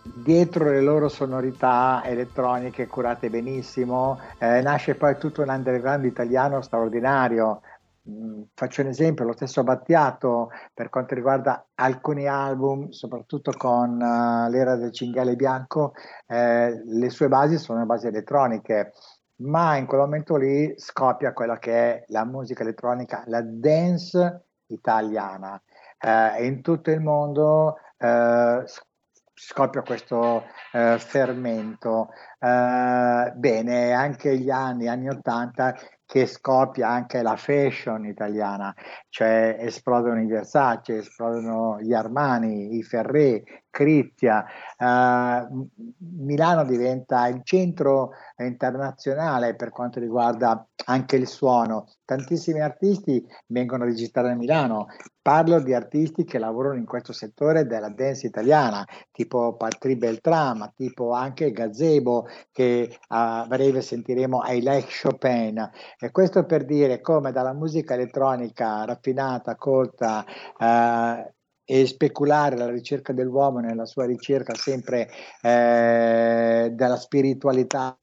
[0.00, 7.62] dietro le loro sonorità elettroniche curate benissimo, eh, nasce poi tutto un underground italiano straordinario.
[8.08, 14.48] Mm, faccio un esempio, lo stesso Battiato per quanto riguarda alcuni album, soprattutto con uh,
[14.50, 15.94] l'era del cinghiale bianco,
[16.28, 18.92] eh, le sue basi sono basi elettroniche
[19.36, 25.60] ma in quel momento lì scoppia quella che è la musica elettronica, la dance italiana.
[25.98, 28.64] Eh, in tutto il mondo eh,
[29.34, 32.10] scoppia questo eh, fermento.
[32.38, 35.76] Eh, bene, anche gli anni, anni 80,
[36.06, 38.74] che scoppia anche la fashion italiana,
[39.08, 43.42] cioè esplodono i Versace, esplodono gli Armani, i Ferré,
[43.74, 44.44] Crizia.
[44.78, 45.68] Uh,
[45.98, 51.88] Milano diventa il centro internazionale per quanto riguarda anche il suono.
[52.04, 54.86] Tantissimi artisti vengono a registrare a Milano.
[55.20, 61.10] Parlo di artisti che lavorano in questo settore della dance italiana, tipo Patri Beltrama, tipo
[61.10, 65.68] anche Gazebo, che a breve sentiremo I Like Chopin.
[65.98, 70.24] E questo per dire come dalla musica elettronica raffinata, colta,
[70.58, 71.32] eh,
[71.64, 75.08] e speculare la ricerca dell'uomo nella sua ricerca sempre
[75.42, 77.98] eh, della spiritualità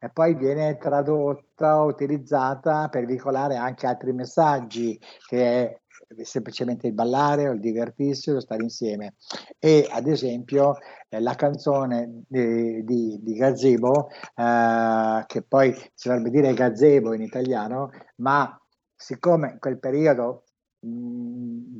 [0.00, 5.80] e poi viene tradotta, utilizzata per veicolare anche altri messaggi che è
[6.22, 9.14] semplicemente il ballare o il divertirsi o stare insieme.
[9.58, 10.76] E ad esempio
[11.08, 17.22] eh, la canzone di, di, di Gazebo, eh, che poi si dovrebbe dire gazebo in
[17.22, 18.58] italiano, ma
[18.94, 20.45] siccome in quel periodo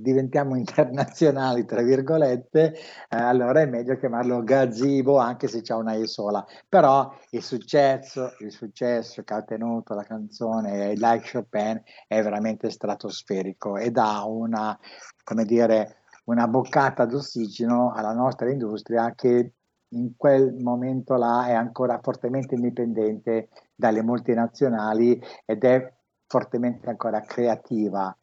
[0.06, 6.06] diventiamo internazionali, tra virgolette, eh, allora è meglio chiamarlo gazebo anche se c'è una E
[6.06, 6.44] sola.
[6.68, 13.76] Però il successo, il successo che ha ottenuto la canzone Like Chopin è veramente stratosferico
[13.76, 14.78] e dà una,
[15.24, 19.52] come dire, una boccata d'ossigeno alla nostra industria che
[19.90, 25.92] in quel momento là è ancora fortemente indipendente dalle multinazionali ed è
[26.26, 28.14] fortemente ancora creativa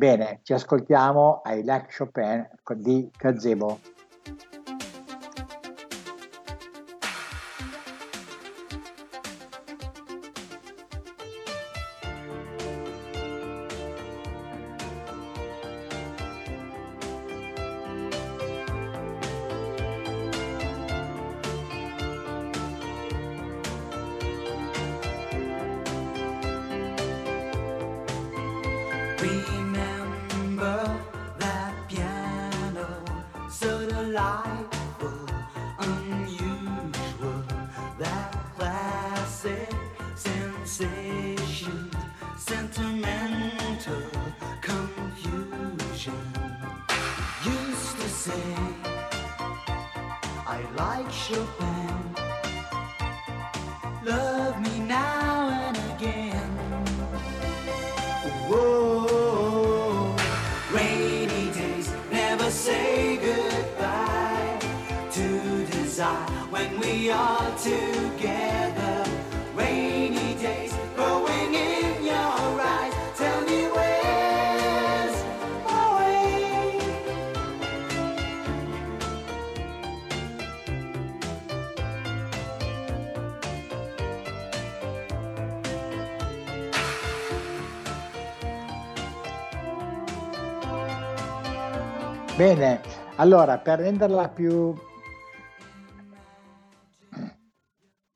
[0.00, 3.80] Bene, ci ascoltiamo ai Like Chopin di Gazebo.
[92.36, 92.80] Bene,
[93.16, 94.74] allora per renderla più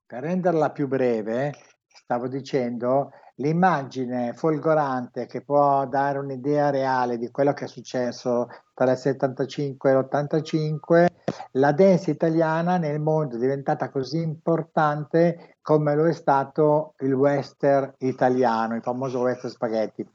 [0.06, 1.52] per renderla più breve,
[1.86, 8.90] stavo dicendo, l'immagine folgorante che può dare un'idea reale di quello che è successo tra
[8.90, 11.06] il 75 e l'85,
[11.52, 17.94] la dance italiana nel mondo è diventata così importante come lo è stato il western
[17.98, 20.06] italiano, il famoso western spaghetti.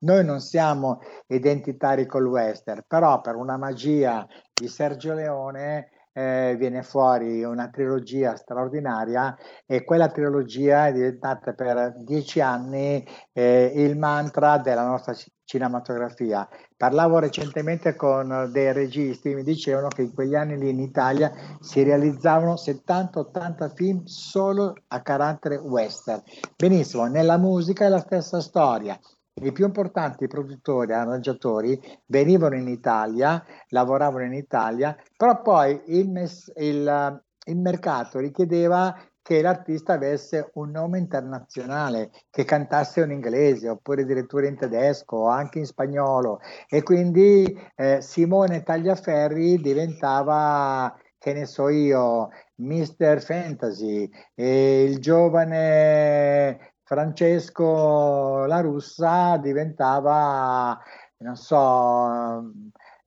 [0.00, 6.82] Noi non siamo identitari col western, però per una magia di Sergio Leone eh, viene
[6.82, 9.36] fuori una trilogia straordinaria
[9.66, 16.48] e quella trilogia è diventata per dieci anni eh, il mantra della nostra cinematografia.
[16.76, 21.82] Parlavo recentemente con dei registi, mi dicevano che in quegli anni lì in Italia si
[21.82, 26.22] realizzavano 70-80 film solo a carattere western.
[26.56, 28.98] Benissimo, nella musica è la stessa storia.
[29.40, 36.52] I più importanti produttori, arrangiatori venivano in Italia, lavoravano in Italia, però poi il, mes-
[36.56, 44.02] il, il mercato richiedeva che l'artista avesse un nome internazionale, che cantasse in inglese oppure
[44.02, 51.46] addirittura in tedesco o anche in spagnolo e quindi eh, Simone Tagliaferri diventava, che ne
[51.46, 53.22] so io, Mr.
[53.22, 60.78] Fantasy il giovane Francesco La Russa diventava,
[61.18, 62.52] non so,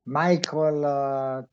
[0.04, 1.48] Michael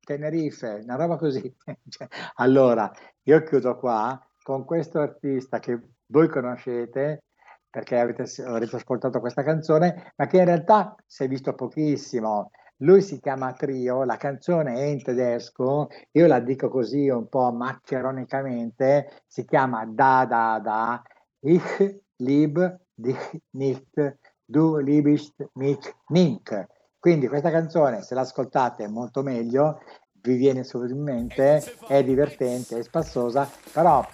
[0.00, 1.54] Tenerife, una roba così.
[1.88, 2.90] Cioè, allora,
[3.22, 7.24] io chiudo qua con questo artista che voi conoscete
[7.70, 12.50] perché avete, avrete ascoltato questa canzone, ma che in realtà si è visto pochissimo.
[12.78, 17.52] Lui si chiama Trio, la canzone è in tedesco, io la dico così un po'
[17.52, 21.02] maccheronicamente, si chiama Da Da Da,
[21.44, 24.16] Ich lieb dich nicht,
[24.46, 26.68] du liebst mich nicht.
[27.00, 29.80] Quindi questa canzone, se l'ascoltate molto meglio,
[30.22, 34.06] vi viene subito in mente, è divertente, è spassosa, però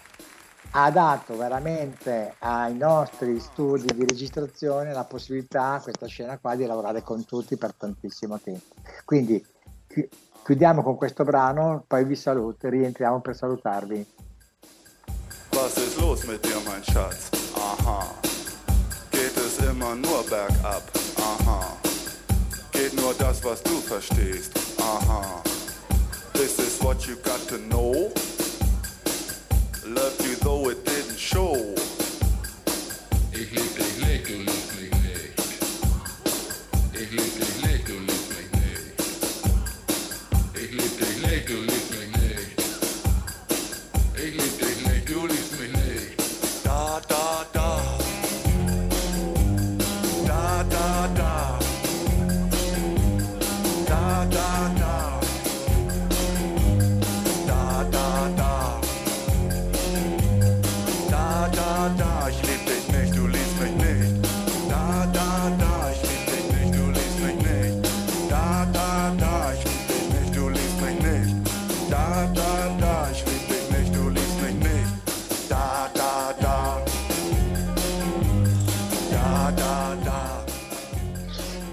[0.71, 7.03] ha dato veramente ai nostri studi di registrazione la possibilità, questa scena qua, di lavorare
[7.03, 8.75] con tutti per tantissimo tempo.
[9.05, 9.45] Quindi
[10.45, 14.07] chiudiamo con questo brano, poi vi saluto, rientriamo per salutarvi.
[16.09, 17.31] Los mit dir, mein Schatz?
[17.55, 18.15] Aha.
[19.11, 20.83] Geht es immer nur bergab?
[21.19, 21.77] Aha.
[22.73, 24.53] Geht nur das, was du verstehst?
[24.79, 25.43] Aha.
[26.33, 28.11] This is what you got to know.
[29.85, 31.75] Loved you though it didn't show.
[33.33, 33.88] Ich lieb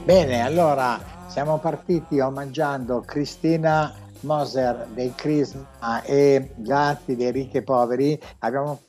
[0.06, 8.22] Bene, allora siamo partiti omaggiando Cristina Moser dei Crisma e Gatti dei Ricchi e Poveri.
[8.39, 8.80] Abbiamo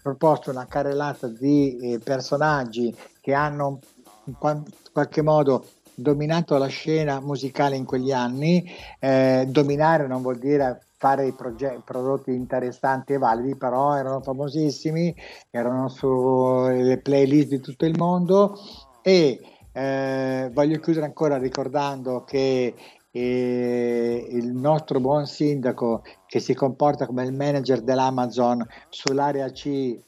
[0.00, 3.80] proposto una carrellata di eh, personaggi che hanno
[4.26, 4.62] in qua-
[4.92, 8.64] qualche modo dominato la scena musicale in quegli anni.
[9.00, 15.12] Eh, dominare non vuol dire fare i proge- prodotti interessanti e validi, però erano famosissimi,
[15.50, 18.56] erano sulle playlist di tutto il mondo
[19.02, 19.40] e
[19.72, 22.74] eh, voglio chiudere ancora ricordando che
[23.10, 29.98] eh, il nostro buon sindaco che si comporta come il manager dell'Amazon sull'area C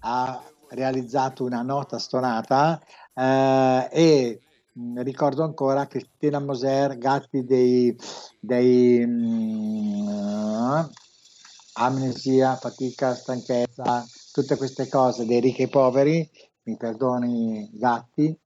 [0.00, 2.80] ha realizzato una nota stonata
[3.14, 4.40] eh, e
[4.72, 7.96] mh, ricordo ancora Cristina Moser, Gatti dei,
[8.40, 10.90] dei mh,
[11.74, 16.28] amnesia, fatica, stanchezza, tutte queste cose dei ricchi e poveri,
[16.64, 18.38] mi perdoni Gatti,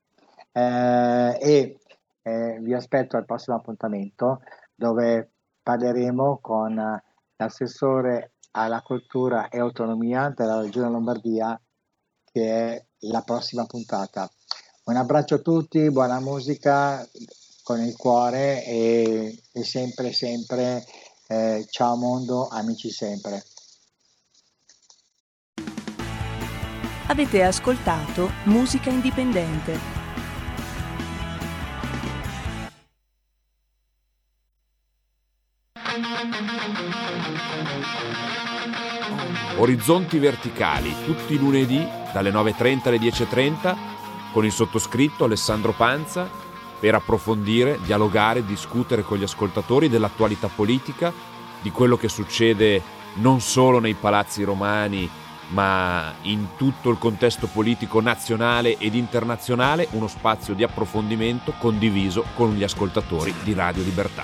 [0.57, 1.79] eh, e
[2.23, 4.41] eh, vi aspetto al prossimo appuntamento
[4.75, 5.33] dove
[5.63, 7.01] parleremo con
[7.37, 11.61] l'assessore alla cultura e autonomia della regione Lombardia
[12.25, 14.29] che è la prossima puntata.
[14.85, 17.07] Un abbraccio a tutti, buona musica
[17.63, 20.85] con il cuore e, e sempre, sempre
[21.27, 23.43] eh, ciao mondo, amici sempre.
[27.09, 29.96] Avete ascoltato Musica Indipendente.
[39.59, 43.77] Orizzonti verticali, tutti i lunedì dalle 9.30 alle 10.30
[44.33, 46.29] con il sottoscritto Alessandro Panza
[46.79, 51.12] per approfondire, dialogare, discutere con gli ascoltatori dell'attualità politica,
[51.61, 52.83] di quello che succede
[53.14, 55.09] non solo nei palazzi romani
[55.49, 62.55] ma in tutto il contesto politico nazionale ed internazionale, uno spazio di approfondimento condiviso con
[62.55, 64.23] gli ascoltatori di Radio Libertà.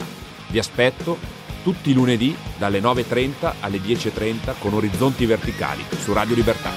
[0.49, 6.71] Vi aspetto tutti i lunedì dalle 9.30 alle 10.30 con Orizzonti Verticali su Radio Libertà.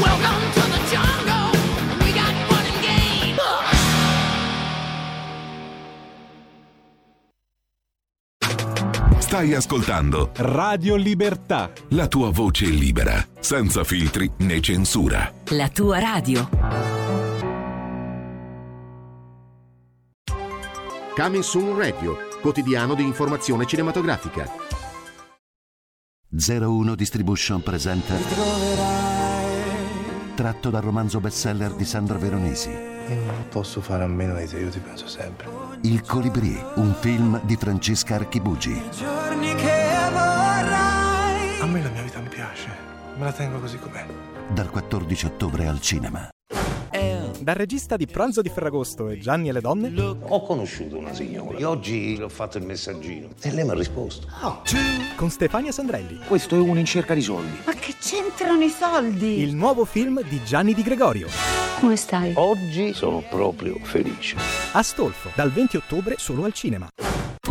[0.00, 1.58] Welcome to the jungle.
[2.04, 3.38] We got fun and games.
[9.18, 11.70] Stai ascoltando Radio Libertà.
[11.90, 15.32] la tua voce libera, senza filtri né censura.
[15.50, 16.48] La tua radio.
[21.16, 24.48] Coming Soon Radio, quotidiano di informazione cinematografica.
[26.32, 28.14] 01 Distribution presenta
[30.34, 34.70] Tratto dal romanzo bestseller di Sandra Veronesi Non posso fare a meno di te, io
[34.70, 35.48] ti penso sempre.
[35.82, 42.20] Il Colibrì, un film di Francesca Archibugi Giorni che vorrai A me la mia vita
[42.20, 42.68] mi piace,
[43.16, 44.06] me la tengo così com'è.
[44.50, 46.28] dal 14 ottobre al cinema.
[47.40, 49.90] Dal regista di Pranzo di Ferragosto e Gianni e le donne
[50.28, 53.74] Ho conosciuto una signora e oggi le ho fatto il messaggino e lei mi ha
[53.74, 54.26] risposto.
[55.16, 56.20] con Stefania Sandrelli.
[56.26, 57.56] Questo è uno in cerca di soldi.
[57.64, 59.40] Ma che c'entrano i soldi?
[59.40, 61.28] Il nuovo film di Gianni Di Gregorio.
[61.80, 62.32] Come stai?
[62.36, 64.36] Oggi sono proprio felice.
[64.72, 66.88] Astolfo, dal 20 ottobre solo al cinema.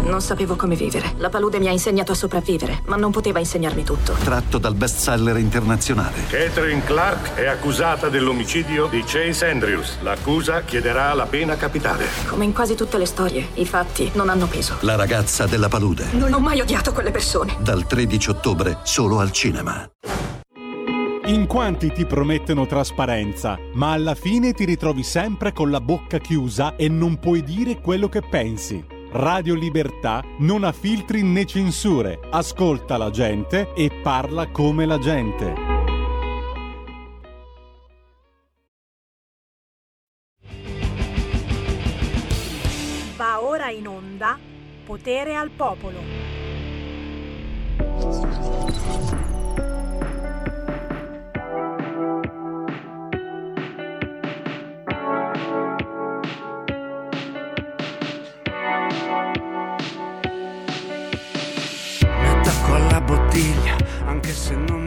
[0.02, 1.14] Non sapevo come vivere.
[1.18, 4.14] La palude mi ha insegnato a sopravvivere, ma non poteva insegnarmi tutto.
[4.14, 6.24] Tratto dal bestseller internazionale.
[6.30, 9.79] Catherine Clark è accusata dell'omicidio di Chase Andrews.
[10.02, 12.06] L'accusa chiederà la pena capitale.
[12.28, 14.78] Come in quasi tutte le storie, i fatti non hanno peso.
[14.82, 16.08] La ragazza della palude.
[16.12, 17.58] Non ho mai odiato quelle persone.
[17.60, 19.90] Dal 13 ottobre solo al cinema.
[21.26, 26.76] In quanti ti promettono trasparenza, ma alla fine ti ritrovi sempre con la bocca chiusa
[26.76, 28.84] e non puoi dire quello che pensi.
[29.12, 35.79] Radio Libertà non ha filtri né censure, ascolta la gente e parla come la gente.
[43.70, 44.38] In onda
[44.84, 46.00] Potere al Popolo.
[62.02, 64.79] Mi attacco alla bottiglia, anche se non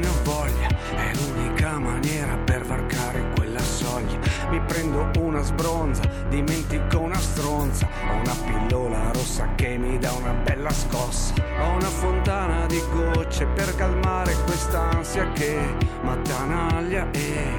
[4.52, 7.88] Mi prendo una sbronza, dimentico una stronza.
[8.10, 11.32] Ho una pillola rossa che mi dà una bella scossa.
[11.58, 15.58] Ho una fontana di gocce per calmare quest'ansia che
[16.02, 17.56] m'attanaglia e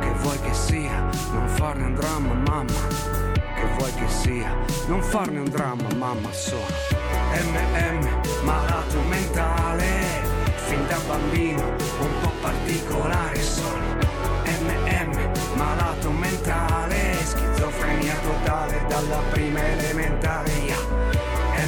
[0.00, 2.88] che vuoi che sia, non farne un dramma, mamma.
[3.54, 4.56] Che vuoi che sia,
[4.86, 6.64] non farne un dramma, mamma, sono
[7.30, 8.08] MM,
[8.42, 9.86] malato mentale,
[10.54, 11.62] fin da bambino,
[12.00, 13.82] un po' particolare sono.
[14.46, 14.93] MM,
[15.56, 20.52] malato mentale, schizofrenia totale dalla prima elementare.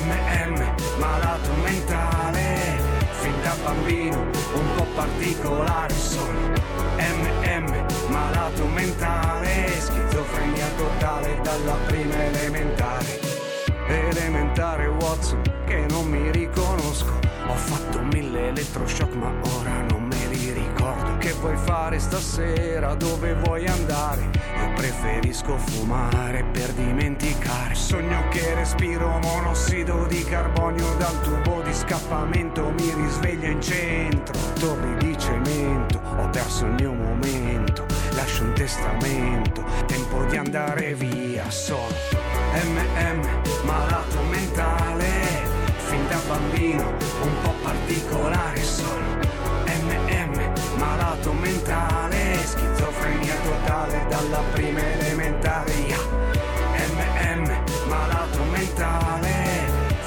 [0.07, 2.78] MM, malato mentale,
[3.20, 4.18] fin da bambino,
[4.55, 6.53] un po' particolare sono.
[6.97, 13.20] MM, malato mentale, schizofrenia totale dalla prima elementare.
[13.89, 17.12] Elementare Watson, che non mi riconosco.
[17.49, 21.05] Ho fatto mille elettroshock, ma ora non me li ricordo.
[21.27, 22.95] Che vuoi fare stasera?
[22.95, 24.31] Dove vuoi andare?
[24.61, 27.74] Io preferisco fumare per dimenticare.
[27.74, 32.70] Sogno che respiro monossido di carbonio dal tubo di scappamento.
[32.70, 36.01] Mi risveglio in centro, torri di cemento.
[36.16, 39.64] Ho perso il mio momento, lascio un testamento.
[39.87, 41.93] Tempo di andare via solo.
[42.55, 45.09] MM, malato mentale,
[45.74, 46.89] fin da bambino,
[47.22, 49.26] un po' particolare sono.
[51.17, 55.73] MM, malato mentale, schizofrenia totale dalla prima elementare.
[55.73, 55.99] yeah.
[56.95, 59.31] MM, malato mentale,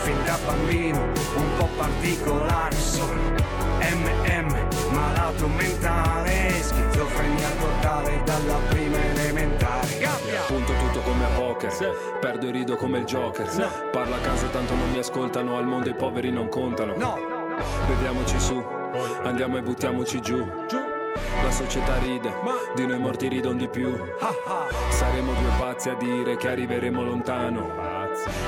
[0.03, 0.99] fin da bambino,
[1.35, 3.37] un po' particolare sono.
[3.79, 9.97] MM, malato mentale, schizofrenia totale dalla prima elementare.
[9.99, 10.41] Gabbia!
[10.47, 11.71] Punto tutto come a poker
[12.19, 13.47] Perdo e rido come il Joker
[13.91, 16.93] Parlo a caso tanto non mi ascoltano Al mondo i poveri non contano
[17.87, 18.63] Beviamoci su
[19.23, 20.88] Andiamo e buttiamoci giù
[21.43, 22.33] La società ride
[22.75, 23.95] Di noi morti ridon di più.
[24.89, 27.71] Saremo due pazzi a dire che arriveremo lontano.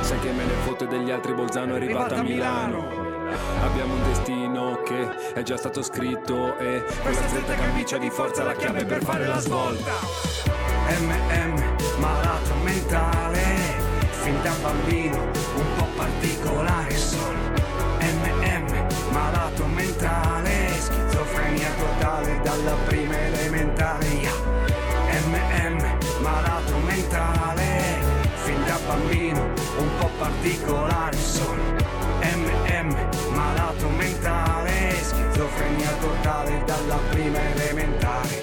[0.02, 3.10] Sai che me ne fotte degli altri Bolzano è arrivata a Milano.
[3.64, 8.54] Abbiamo un destino che è già stato scritto E questa stretta camicia di forza la
[8.54, 9.92] chiave per fare la svolta.
[11.00, 13.42] MM, malato mentale,
[14.10, 15.18] fin da bambino,
[15.56, 17.40] un po' particolare sono.
[18.00, 20.51] MM, malato mentale,
[22.52, 24.10] dalla prima elementare.
[25.26, 28.00] MM, malato mentale,
[28.44, 29.42] fin da bambino,
[29.78, 31.62] un po' particolare sono.
[32.20, 32.94] MM,
[33.34, 38.41] malato mentale, schizofrenia totale dalla prima elementare.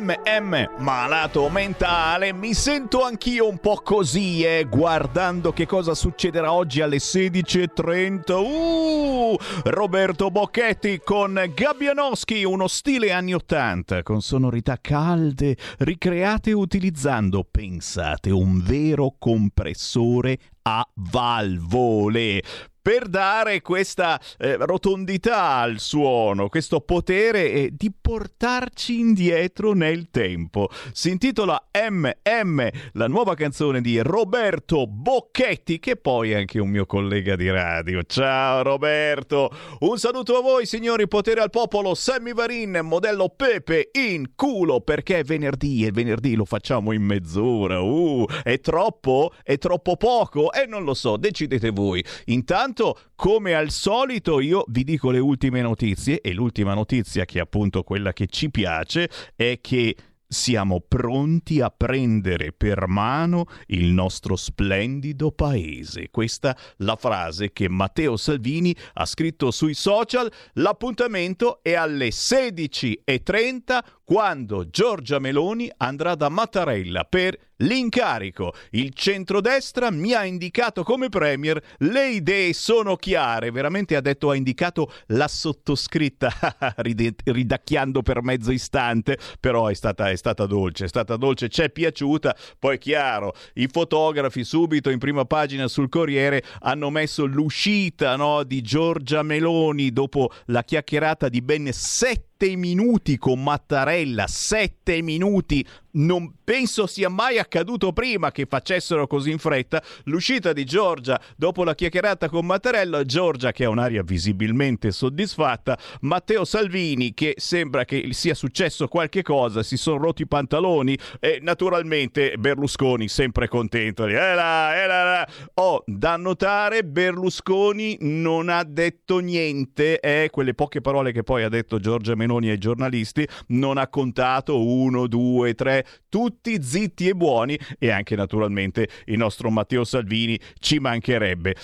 [0.00, 6.80] MM, malato mentale, mi sento anch'io un po' così, eh, guardando che cosa succederà oggi
[6.80, 8.32] alle 16.30.
[8.32, 18.30] Uh, Roberto Bocchetti con Gabbianowski, uno stile anni 80, con sonorità calde, ricreate utilizzando, pensate,
[18.30, 22.42] un vero compressore a valvole.
[22.80, 30.68] Per dare questa eh, rotondità al suono, questo potere eh, di portarci indietro nel tempo.
[30.92, 36.86] Si intitola MM, la nuova canzone di Roberto Bocchetti, che poi è anche un mio
[36.86, 38.02] collega di radio.
[38.04, 39.50] Ciao Roberto,
[39.80, 45.18] un saluto a voi signori, potere al popolo, Sammy Varin, modello Pepe in culo, perché
[45.18, 47.80] è venerdì e venerdì lo facciamo in mezz'ora.
[47.80, 49.32] Uh, è troppo?
[49.42, 50.52] È troppo poco?
[50.52, 52.02] E non lo so, decidete voi.
[52.26, 52.77] Intanto
[53.14, 57.82] come al solito, io vi dico le ultime notizie e l'ultima notizia, che è appunto
[57.82, 59.96] quella che ci piace, è che
[60.28, 66.10] siamo pronti a prendere per mano il nostro splendido paese.
[66.10, 70.30] Questa la frase che Matteo Salvini ha scritto sui social.
[70.54, 73.78] L'appuntamento è alle 16.30
[74.08, 78.54] quando Giorgia Meloni andrà da Mattarella per l'incarico.
[78.70, 84.34] Il centrodestra mi ha indicato come premier, le idee sono chiare, veramente ha detto ha
[84.34, 86.32] indicato la sottoscritta,
[87.24, 91.68] ridacchiando per mezzo istante, però è stata, è stata dolce, è stata dolce, ci è
[91.68, 98.42] piaciuta, poi chiaro, i fotografi subito in prima pagina sul Corriere hanno messo l'uscita no,
[98.42, 105.66] di Giorgia Meloni dopo la chiacchierata di ben sette minuti con Mattarella, sette minuti.
[105.98, 109.82] Non penso sia mai accaduto prima che facessero così in fretta.
[110.04, 116.44] L'uscita di Giorgia dopo la chiacchierata con Mattarella, Giorgia che ha un'aria visibilmente soddisfatta, Matteo
[116.44, 122.36] Salvini che sembra che sia successo qualche cosa, si sono rotti i pantaloni e naturalmente
[122.38, 124.06] Berlusconi sempre contento.
[124.06, 125.28] Eh là, eh là, là.
[125.54, 131.48] Oh, da notare Berlusconi non ha detto niente, eh, quelle poche parole che poi ha
[131.48, 137.58] detto Giorgia Meloni ai giornalisti, non ha contato uno, due, tre, tutti zitti e buoni
[137.78, 141.54] e anche naturalmente il nostro Matteo Salvini ci mancherebbe.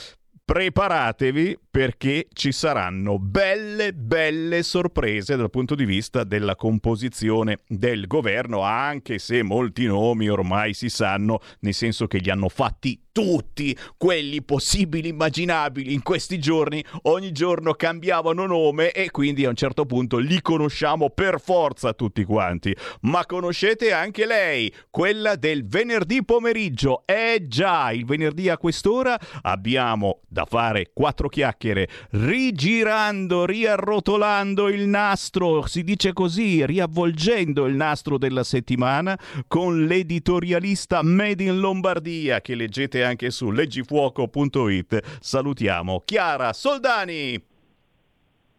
[0.45, 8.61] Preparatevi perché ci saranno belle, belle sorprese dal punto di vista della composizione del governo,
[8.61, 14.43] anche se molti nomi ormai si sanno, nel senso che li hanno fatti tutti quelli
[14.43, 16.85] possibili immaginabili in questi giorni.
[17.03, 22.25] Ogni giorno cambiavano nome e quindi a un certo punto li conosciamo per forza tutti
[22.25, 22.77] quanti.
[23.03, 27.03] Ma conoscete anche lei quella del venerdì pomeriggio.
[27.05, 31.64] Eh già il venerdì a quest'ora abbiamo da fare quattro chiacchiere
[32.11, 41.45] rigirando riarrotolando il nastro si dice così riavvolgendo il nastro della settimana con l'editorialista Made
[41.45, 45.19] in Lombardia che leggete anche su leggifuoco.it.
[45.21, 47.53] Salutiamo Chiara Soldani.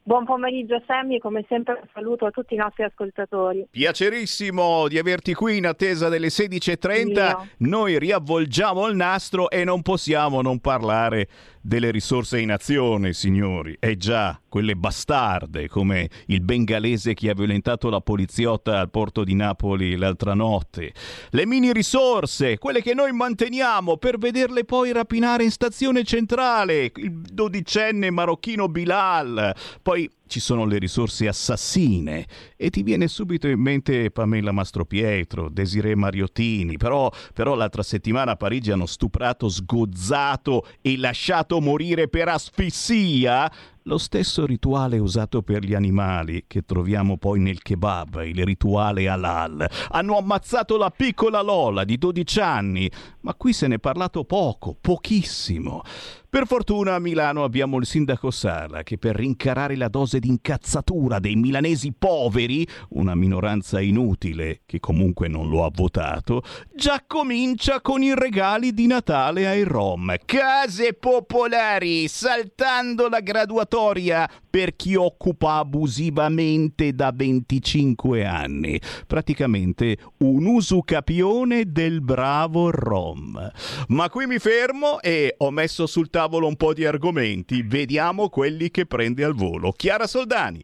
[0.08, 3.66] Buon pomeriggio Sammy, come sempre un saluto a tutti i nostri ascoltatori.
[3.72, 7.10] Piacerissimo di averti qui in attesa delle 16.30.
[7.10, 7.48] Io.
[7.58, 11.28] Noi riavvolgiamo il nastro e non possiamo non parlare
[11.66, 13.76] delle risorse in azione, signori.
[13.80, 19.34] E già, quelle bastarde come il bengalese che ha violentato la poliziotta al porto di
[19.34, 20.94] Napoli l'altra notte.
[21.32, 26.92] Le mini risorse, quelle che noi manteniamo per vederle poi rapinare in stazione centrale.
[26.96, 29.56] Il dodicenne marocchino Bilal.
[29.82, 35.96] Poi ci sono le risorse assassine e ti viene subito in mente Pamela Mastropietro, Desiree
[35.96, 43.52] Mariottini, però, però l'altra settimana a Parigi hanno stuprato, sgozzato e lasciato morire per asfissia
[43.88, 49.70] lo stesso rituale usato per gli animali che troviamo poi nel kebab, il rituale halal.
[49.90, 54.76] Hanno ammazzato la piccola Lola di 12 anni, ma qui se ne è parlato poco,
[54.80, 55.84] pochissimo.
[56.28, 61.20] Per fortuna a Milano abbiamo il sindaco Sala che per rincarare la dose di incazzatura
[61.20, 66.42] dei milanesi poveri, una minoranza inutile che comunque non lo ha votato,
[66.74, 70.14] già comincia con i regali di Natale ai Rom.
[70.26, 73.74] Case popolari, saltando la graduatoria
[74.50, 78.80] per chi occupa abusivamente da 25 anni.
[79.06, 83.52] Praticamente un usucapione del bravo Rom.
[83.90, 87.64] Ma qui mi fermo e ho messo sul tavolo un po' di argomenti.
[87.64, 89.72] Vediamo quelli che prende al volo.
[89.72, 90.64] Chiara Soldani.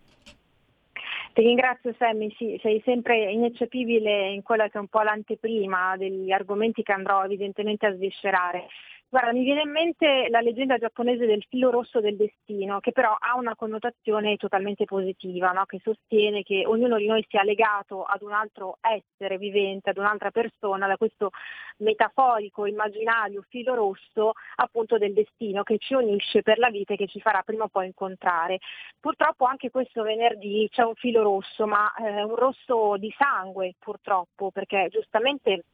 [1.34, 6.30] Ti ringrazio Sammy, sì, sei sempre ineccepibile in quella che è un po' l'anteprima degli
[6.30, 8.68] argomenti che andrò evidentemente a sviscerare.
[9.12, 13.14] Guarda, mi viene in mente la leggenda giapponese del filo rosso del destino, che però
[13.20, 15.66] ha una connotazione totalmente positiva, no?
[15.66, 20.32] che sostiene che ognuno di noi sia legato ad un altro essere vivente, ad un'altra
[20.32, 21.32] persona, da questo
[21.80, 27.08] metaforico, immaginario filo rosso appunto del destino che ci unisce per la vita e che
[27.08, 28.60] ci farà prima o poi incontrare.
[28.98, 34.52] Purtroppo anche questo venerdì c'è un filo rosso, ma eh, un rosso di sangue purtroppo,
[34.52, 35.66] perché giustamente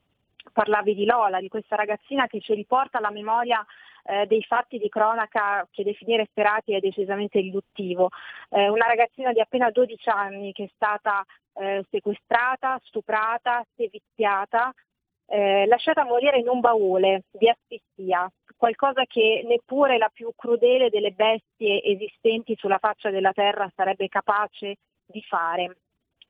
[0.51, 3.65] parlavi di Lola, di questa ragazzina che ci riporta alla memoria
[4.03, 8.09] eh, dei fatti di cronaca che definire efferati è decisamente riduttivo.
[8.49, 11.23] Eh, una ragazzina di appena 12 anni che è stata
[11.53, 14.73] eh, sequestrata, stuprata, seviziata,
[15.25, 21.11] eh, lasciata morire in un baule di asfissia, qualcosa che neppure la più crudele delle
[21.11, 24.75] bestie esistenti sulla faccia della terra sarebbe capace
[25.05, 25.75] di fare.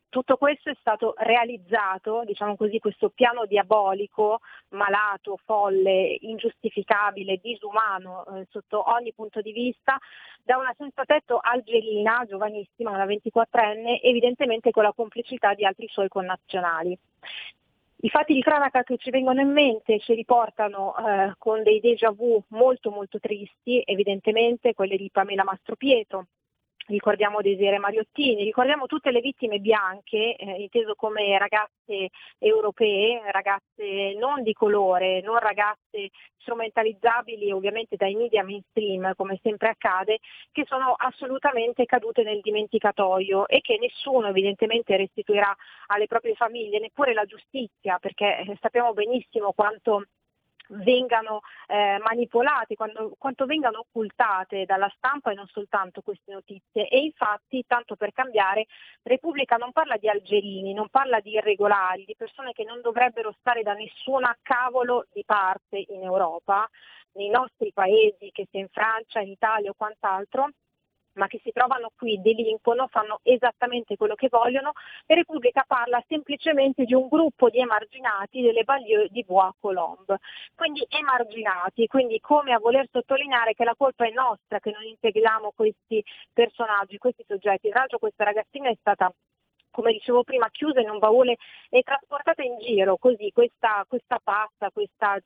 [0.10, 4.40] Tutto questo è stato realizzato, diciamo così, questo piano diabolico,
[4.70, 9.98] malato, folle, ingiustificabile, disumano eh, sotto ogni punto di vista,
[10.44, 16.08] da una senza tetto algerina, giovanissima, una 24enne, evidentemente con la complicità di altri suoi
[16.08, 16.98] connazionali.
[18.00, 22.12] I fatti di cronaca che ci vengono in mente ci riportano eh, con dei déjà
[22.12, 26.28] vu molto molto tristi, evidentemente quelli di Pamela Mastropietro,
[26.88, 34.44] ricordiamo Desire Mariottini, ricordiamo tutte le vittime bianche, eh, inteso come ragazze europee, ragazze non
[34.44, 40.20] di colore, non ragazze strumentalizzabili ovviamente dai media mainstream, come sempre accade,
[40.52, 45.54] che sono assolutamente cadute nel dimenticatoio e che nessuno evidentemente restituirà
[45.88, 50.06] alle proprie famiglie, neppure la giustizia, perché eh, sappiamo benissimo quanto
[50.70, 56.88] vengano eh, manipolate, quando, quanto vengano occultate dalla stampa e non soltanto queste notizie.
[56.88, 58.66] E infatti, tanto per cambiare,
[59.04, 63.64] Repubblica non parla di algerini, non parla di irregolari, di persone che non dovrebbero stare
[63.64, 66.68] da nessuna cavolo di parte in Europa,
[67.14, 70.50] nei nostri paesi, che sia in Francia, in Italia o quant'altro,
[71.18, 74.72] ma che si trovano qui, delinquono, fanno esattamente quello che vogliono
[75.06, 80.20] e Repubblica parla semplicemente di un gruppo di emarginati delle Baglieu di Bois Colombe.
[80.56, 85.52] Quindi emarginati, quindi come a voler sottolineare che la colpa è nostra che non integriamo
[85.56, 86.04] questi
[86.34, 87.70] personaggi, questi soggetti.
[87.70, 89.12] Tra l'altro questa ragazzina è stata
[89.70, 91.38] come dicevo prima, chiusa in un baule
[91.70, 95.20] e trasportata in giro, così questa, questa pazza, questa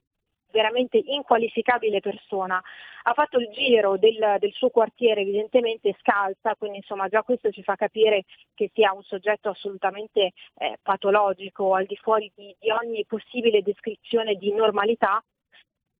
[0.52, 2.62] veramente inqualificabile persona.
[3.04, 7.64] Ha fatto il giro del, del, suo quartiere evidentemente scalza, quindi insomma già questo ci
[7.64, 13.06] fa capire che sia un soggetto assolutamente eh, patologico, al di fuori di, di ogni
[13.06, 15.24] possibile descrizione di normalità.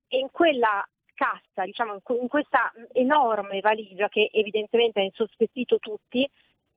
[0.08, 6.28] E in quella cassa, diciamo, in questa enorme valigia che evidentemente ha insospettito tutti,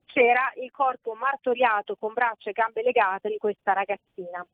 [0.06, 4.46] c'era il corpo martoriato con braccia e gambe legate di questa ragazzina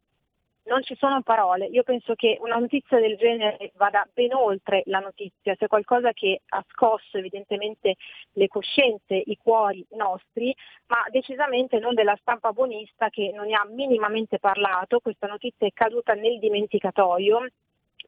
[0.64, 1.66] non ci sono parole.
[1.66, 6.42] Io penso che una notizia del genere vada ben oltre la notizia, sia qualcosa che
[6.48, 7.96] ha scosso evidentemente
[8.32, 10.54] le coscienze, i cuori nostri,
[10.86, 15.00] ma decisamente non della stampa buonista che non ne ha minimamente parlato.
[15.00, 17.46] Questa notizia è caduta nel dimenticatoio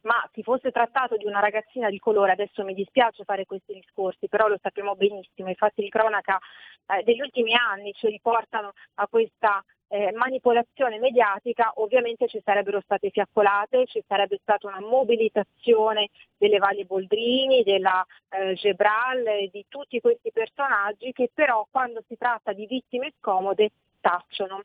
[0.05, 4.28] ma si fosse trattato di una ragazzina di colore, adesso mi dispiace fare questi discorsi,
[4.28, 6.39] però lo sappiamo benissimo, i fatti di cronaca
[6.86, 13.11] eh, degli ultimi anni ci riportano a questa eh, manipolazione mediatica, ovviamente ci sarebbero state
[13.11, 20.31] fiaccolate, ci sarebbe stata una mobilitazione delle Valle Boldrini, della eh, Gebral, di tutti questi
[20.32, 23.70] personaggi che però quando si tratta di vittime scomode
[24.01, 24.62] tacciono.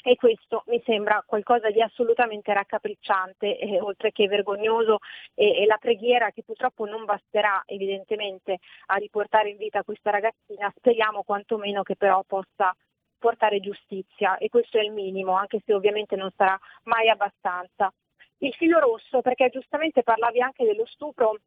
[0.00, 4.98] E questo mi sembra qualcosa di assolutamente raccapricciante, eh, oltre che vergognoso,
[5.34, 10.72] e, e, la preghiera che purtroppo non basterà evidentemente a riportare in vita questa ragazzina,
[10.76, 12.74] speriamo quantomeno che però possa
[13.18, 17.92] portare giustizia e questo è il minimo, anche se ovviamente non sarà mai abbastanza.
[18.38, 21.38] Il filo rosso, perché giustamente parlavi anche dello stupro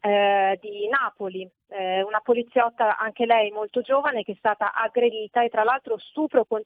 [0.00, 5.48] eh, di Napoli, eh, una poliziotta anche lei molto giovane che è stata aggredita e
[5.48, 6.62] tra l'altro stupro con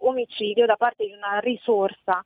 [0.00, 2.22] omicidio da parte di una risorsa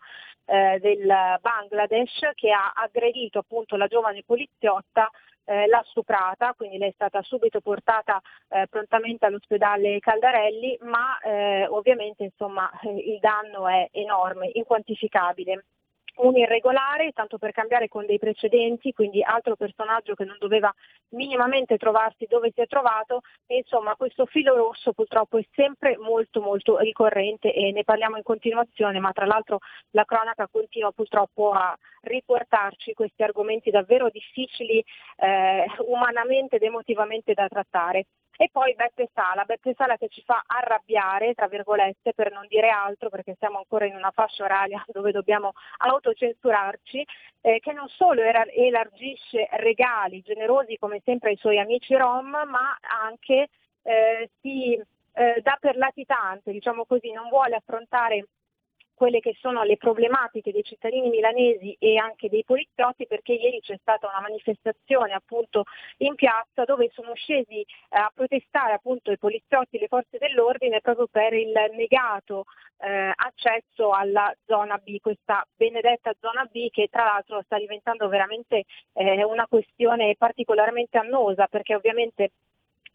[0.47, 1.05] eh, del
[1.41, 5.11] Bangladesh che ha aggredito appunto la giovane poliziotta
[5.47, 11.67] eh, l'ha stuprata, quindi lei è stata subito portata eh, prontamente all'ospedale Caldarelli, ma eh,
[11.69, 15.65] ovviamente insomma, il danno è enorme, inquantificabile
[16.17, 20.73] un irregolare, tanto per cambiare con dei precedenti, quindi altro personaggio che non doveva
[21.11, 26.41] minimamente trovarsi dove si è trovato e insomma questo filo rosso purtroppo è sempre molto
[26.41, 29.59] molto ricorrente e ne parliamo in continuazione, ma tra l'altro
[29.91, 34.83] la cronaca continua purtroppo a riportarci questi argomenti davvero difficili
[35.17, 38.07] eh, umanamente ed emotivamente da trattare.
[38.37, 42.69] E poi Beppe Sala, Beppe Sala che ci fa arrabbiare, tra virgolette, per non dire
[42.69, 47.07] altro, perché siamo ancora in una fascia oraria dove dobbiamo autocensurarci,
[47.41, 52.79] eh, che non solo era, elargisce regali generosi come sempre ai suoi amici rom, ma
[53.05, 53.49] anche
[53.83, 58.27] eh, si eh, dà per latitante, diciamo così, non vuole affrontare
[58.97, 63.77] quelle che sono le problematiche dei cittadini milanesi e anche dei poliziotti perché ieri c'è
[63.81, 65.65] stata una manifestazione appunto
[65.99, 70.81] in piazza dove sono scesi eh, a protestare appunto i poliziotti e le forze dell'ordine
[70.81, 72.45] proprio per il negato
[72.79, 78.65] eh, accesso alla zona B, questa benedetta zona B che tra l'altro sta diventando veramente
[78.95, 82.31] eh, una questione particolarmente annosa perché ovviamente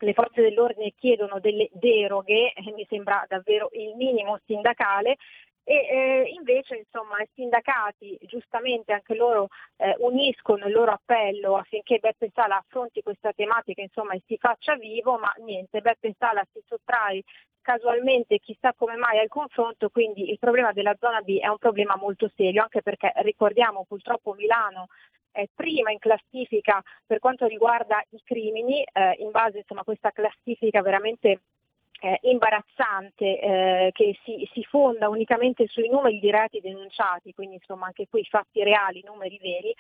[0.02, 5.18] le forze dell'ordine chiedono delle deroghe, eh, mi sembra davvero il minimo sindacale,
[5.63, 9.47] e eh, invece insomma i sindacati giustamente anche loro
[9.77, 14.75] eh, uniscono il loro appello affinché Beppe Sala affronti questa tematica insomma e si faccia
[14.75, 17.21] vivo, ma niente, Beppe Sala si sottrae
[17.61, 21.95] casualmente chissà come mai al confronto, quindi il problema della zona B è un problema
[21.95, 24.88] molto serio, anche perché ricordiamo purtroppo Milano
[25.31, 30.11] è prima in classifica per quanto riguarda i crimini, eh, in base insomma, a questa
[30.11, 31.41] classifica veramente
[32.02, 37.86] eh, imbarazzante eh, che si, si, fonda unicamente sui numeri di reati denunciati, quindi insomma
[37.86, 39.73] anche qui fatti reali, numeri veri.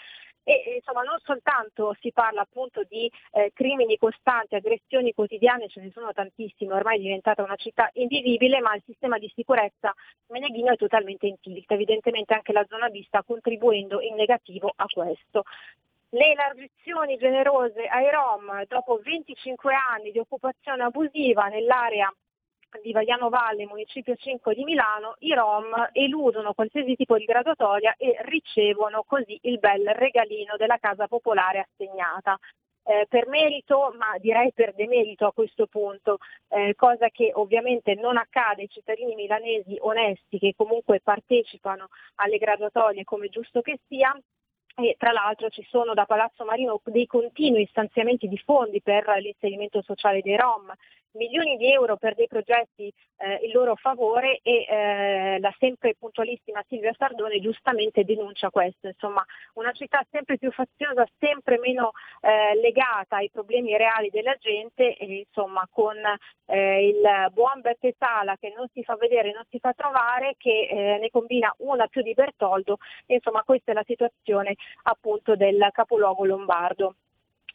[0.43, 5.91] E insomma non soltanto si parla appunto di eh, crimini costanti, aggressioni quotidiane, ce ne
[5.91, 9.93] sono tantissime, ormai è diventata una città invivibile, ma il sistema di sicurezza
[10.27, 11.69] meneghino è totalmente in tilt.
[11.71, 15.43] Evidentemente anche la zona B sta contribuendo in negativo a questo.
[16.13, 22.13] Le elargizioni generose ai Rom dopo 25 anni di occupazione abusiva nell'area
[22.81, 28.17] di Vagliano Valle, municipio 5 di Milano, i Rom eludono qualsiasi tipo di graduatoria e
[28.23, 32.37] ricevono così il bel regalino della casa popolare assegnata.
[32.83, 36.17] Eh, per merito, ma direi per demerito a questo punto,
[36.49, 43.05] eh, cosa che ovviamente non accade ai cittadini milanesi onesti che comunque partecipano alle graduatorie
[43.05, 44.13] come giusto che sia,
[44.75, 49.81] e tra l'altro ci sono da Palazzo Marino dei continui stanziamenti di fondi per l'inserimento
[49.81, 50.73] sociale dei Rom,
[51.13, 56.63] milioni di euro per dei progetti eh, in loro favore e eh, la sempre puntualissima
[56.67, 59.23] Silvia Sardone giustamente denuncia questo, insomma
[59.53, 65.25] una città sempre più faziosa, sempre meno eh, legata ai problemi reali della gente e
[65.27, 65.97] insomma con
[66.45, 70.67] eh, il buon Beppe Sala che non si fa vedere, non si fa trovare, che
[70.69, 72.77] eh, ne combina una più di Bertoldo,
[73.07, 76.95] insomma questa è la situazione appunto del capoluogo lombardo.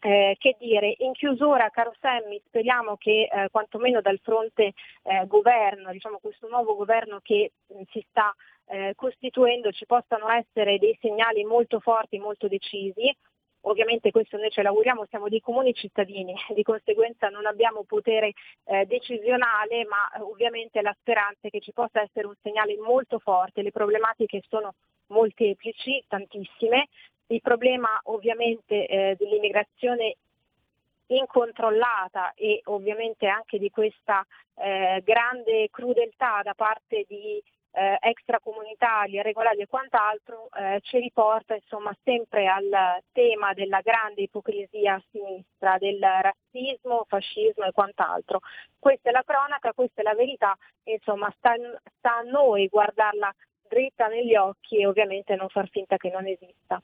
[0.01, 5.91] Eh, che dire, in chiusura, caro Sammy, speriamo che eh, quantomeno dal fronte eh, governo,
[5.91, 8.35] diciamo questo nuovo governo che mh, si sta
[8.67, 13.15] eh, costituendo, ci possano essere dei segnali molto forti, molto decisi.
[13.63, 18.33] Ovviamente questo noi ce l'auguriamo, siamo dei comuni cittadini, di conseguenza non abbiamo potere
[18.65, 23.19] eh, decisionale, ma eh, ovviamente la speranza è che ci possa essere un segnale molto
[23.19, 23.63] forte.
[23.63, 24.75] Le problematiche sono
[25.09, 26.89] molteplici, tantissime,
[27.29, 30.17] il problema ovviamente eh, dell'immigrazione
[31.09, 34.27] incontrollata e ovviamente anche di questa
[34.57, 37.41] eh, grande crudeltà da parte di
[37.77, 44.95] eh, extracomunitari, irregolari e quant'altro eh, ci riporta insomma sempre al tema della grande ipocrisia
[44.95, 48.41] a sinistra, del razzismo, fascismo e quant'altro.
[48.79, 51.55] Questa è la cronaca, questa è la verità, insomma sta,
[51.99, 53.33] sta a noi guardarla
[53.69, 56.81] dritta negli occhi e ovviamente non far finta che non esista.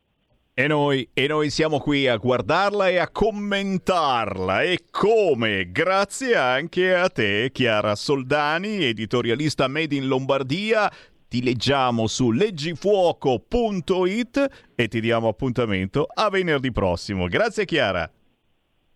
[0.54, 4.60] E noi, e noi, siamo qui a guardarla e a commentarla.
[4.60, 5.72] E come?
[5.72, 10.92] Grazie anche a te, Chiara Soldani, editorialista Made in Lombardia.
[11.26, 17.28] Ti leggiamo su leggifuoco.it e ti diamo appuntamento a venerdì prossimo.
[17.28, 18.12] Grazie Chiara.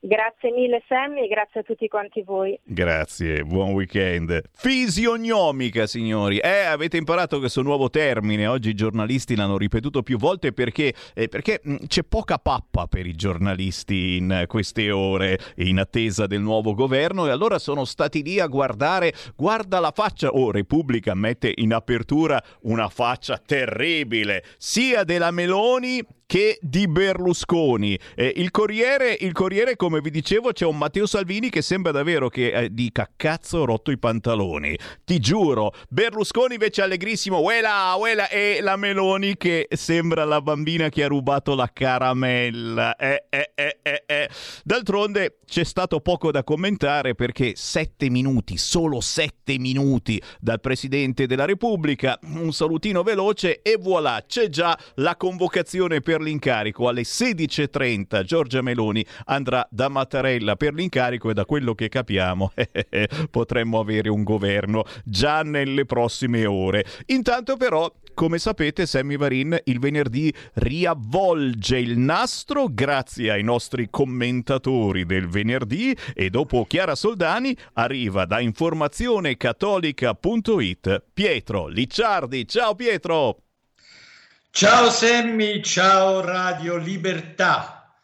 [0.07, 2.57] Grazie mille Sammy grazie a tutti quanti voi.
[2.63, 4.41] Grazie, buon weekend.
[4.53, 6.39] Fisionomica, signori.
[6.39, 8.47] Eh, avete imparato questo nuovo termine.
[8.47, 13.05] Oggi i giornalisti l'hanno ripetuto più volte perché, eh, perché mh, c'è poca pappa per
[13.05, 18.39] i giornalisti in queste ore in attesa del nuovo governo e allora sono stati lì
[18.39, 20.29] a guardare, guarda la faccia.
[20.29, 27.99] Oh, Repubblica mette in apertura una faccia terribile, sia della Meloni che di Berlusconi.
[28.15, 32.29] Eh, il, Corriere, il Corriere, come vi dicevo, c'è un Matteo Salvini che sembra davvero
[32.29, 34.77] che eh, dica cazzo ho rotto i pantaloni.
[35.05, 35.73] Ti giuro.
[35.89, 41.55] Berlusconi invece allegrissimo, uela, uela, e la Meloni che sembra la bambina che ha rubato
[41.55, 42.97] la caramella.
[42.97, 44.29] Eh, eh, eh, eh.
[44.65, 51.45] D'altronde c'è stato poco da commentare perché sette minuti, solo sette minuti dal Presidente della
[51.45, 56.89] Repubblica, un salutino veloce e voilà, c'è già la convocazione per l'incarico.
[56.89, 62.53] Alle 16.30 Giorgia Meloni andrà da Mattarella per l'incarico e da quello che capiamo
[63.31, 66.85] potremmo avere un governo già nelle prossime ore.
[67.07, 75.05] Intanto però come sapete, Sammy Varin il venerdì riavvolge il nastro grazie ai nostri commentatori
[75.05, 82.49] del venerdì e dopo Chiara Soldani arriva da informazionecattolica.it Pietro Licciardi.
[82.49, 83.43] Ciao Pietro!
[84.51, 87.95] Ciao Sammy, ciao Radio Libertà.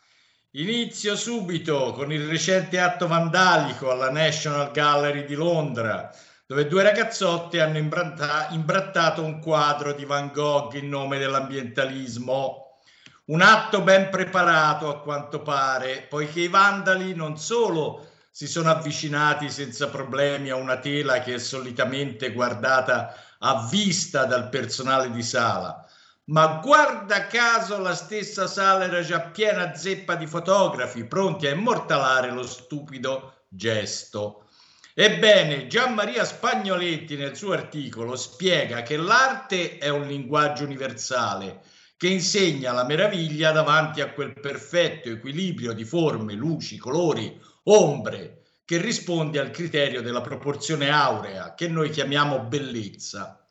[0.50, 6.14] Inizio subito con il recente atto vandalico alla National Gallery di Londra
[6.46, 12.80] dove due ragazzotti hanno imbratta- imbrattato un quadro di Van Gogh in nome dell'ambientalismo.
[13.24, 19.50] Un atto ben preparato a quanto pare, poiché i vandali non solo si sono avvicinati
[19.50, 25.86] senza problemi a una tela che è solitamente guardata a vista dal personale di sala,
[26.26, 32.30] ma guarda caso la stessa sala era già piena zeppa di fotografi pronti a immortalare
[32.30, 34.41] lo stupido gesto.
[34.94, 41.62] Ebbene, Gianmaria Spagnoletti nel suo articolo spiega che l'arte è un linguaggio universale
[41.96, 48.76] che insegna la meraviglia davanti a quel perfetto equilibrio di forme, luci, colori, ombre, che
[48.76, 53.48] risponde al criterio della proporzione aurea, che noi chiamiamo bellezza.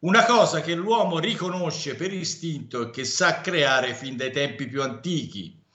[0.00, 4.82] Una cosa che l'uomo riconosce per istinto e che sa creare fin dai tempi più
[4.82, 5.65] antichi,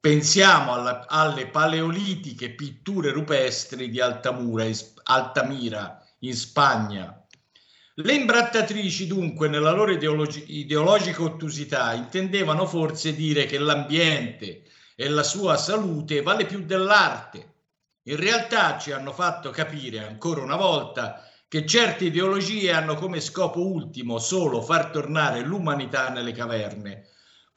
[0.00, 7.22] Pensiamo alla, alle paleolitiche pitture rupestri di Altamura, in, Altamira in Spagna.
[7.96, 14.62] Le imbrattatrici dunque nella loro ideologi- ideologica ottusità intendevano forse dire che l'ambiente
[14.96, 17.56] e la sua salute vale più dell'arte.
[18.04, 23.66] In realtà ci hanno fatto capire ancora una volta che certe ideologie hanno come scopo
[23.66, 27.06] ultimo solo far tornare l'umanità nelle caverne,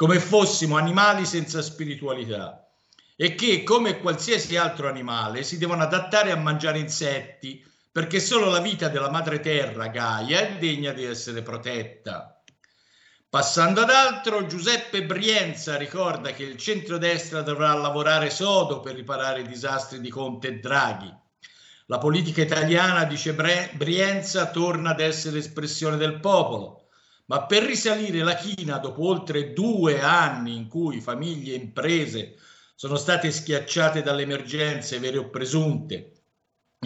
[0.03, 2.69] come fossimo animali senza spiritualità
[3.15, 8.59] e che, come qualsiasi altro animale, si devono adattare a mangiare insetti perché solo la
[8.59, 12.43] vita della madre terra, Gaia, è degna di essere protetta.
[13.29, 19.47] Passando ad altro, Giuseppe Brienza ricorda che il centrodestra dovrà lavorare sodo per riparare i
[19.47, 21.17] disastri di Conte e Draghi.
[21.85, 26.82] La politica italiana, dice Brienza, torna ad essere espressione del popolo
[27.25, 32.35] ma per risalire la china dopo oltre due anni in cui famiglie e imprese
[32.75, 36.13] sono state schiacciate dalle emergenze vere o presunte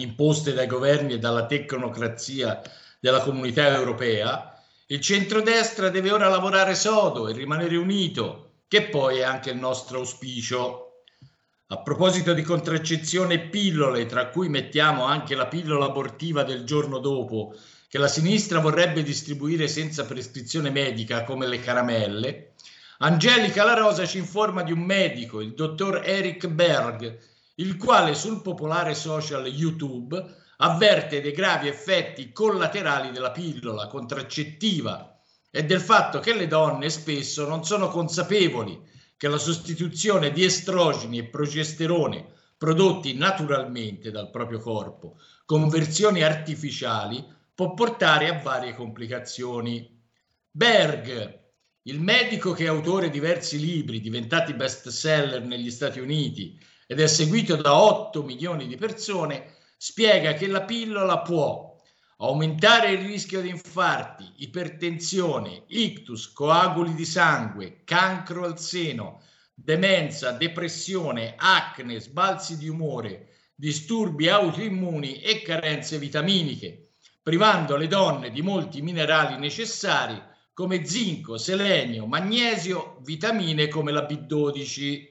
[0.02, 2.60] imposte dai governi e dalla tecnocrazia
[3.00, 4.52] della comunità europea,
[4.86, 9.98] il centrodestra deve ora lavorare sodo e rimanere unito, che poi è anche il nostro
[9.98, 10.84] auspicio.
[11.70, 16.98] A proposito di contraccezione e pillole, tra cui mettiamo anche la pillola abortiva del giorno
[16.98, 17.54] dopo,
[17.88, 22.52] che la sinistra vorrebbe distribuire senza prescrizione medica come le caramelle,
[22.98, 27.18] Angelica La Rosa ci informa di un medico, il dottor Eric Berg,
[27.54, 30.22] il quale sul popolare social YouTube
[30.58, 35.20] avverte dei gravi effetti collaterali della pillola contraccettiva
[35.50, 38.80] e del fatto che le donne spesso non sono consapevoli
[39.16, 42.26] che la sostituzione di estrogeni e progesterone
[42.58, 47.24] prodotti naturalmente dal proprio corpo con versioni artificiali
[47.58, 50.00] può portare a varie complicazioni.
[50.48, 51.42] Berg,
[51.88, 56.56] il medico che è autore di diversi libri diventati best seller negli Stati Uniti
[56.86, 61.76] ed è seguito da 8 milioni di persone, spiega che la pillola può
[62.18, 69.22] aumentare il rischio di infarti, ipertensione, ictus, coaguli di sangue, cancro al seno,
[69.52, 76.87] demenza, depressione, acne, sbalzi di umore, disturbi autoimmuni e carenze vitaminiche
[77.28, 80.18] privando le donne di molti minerali necessari
[80.54, 85.06] come zinco, selenio, magnesio, vitamine come la B12.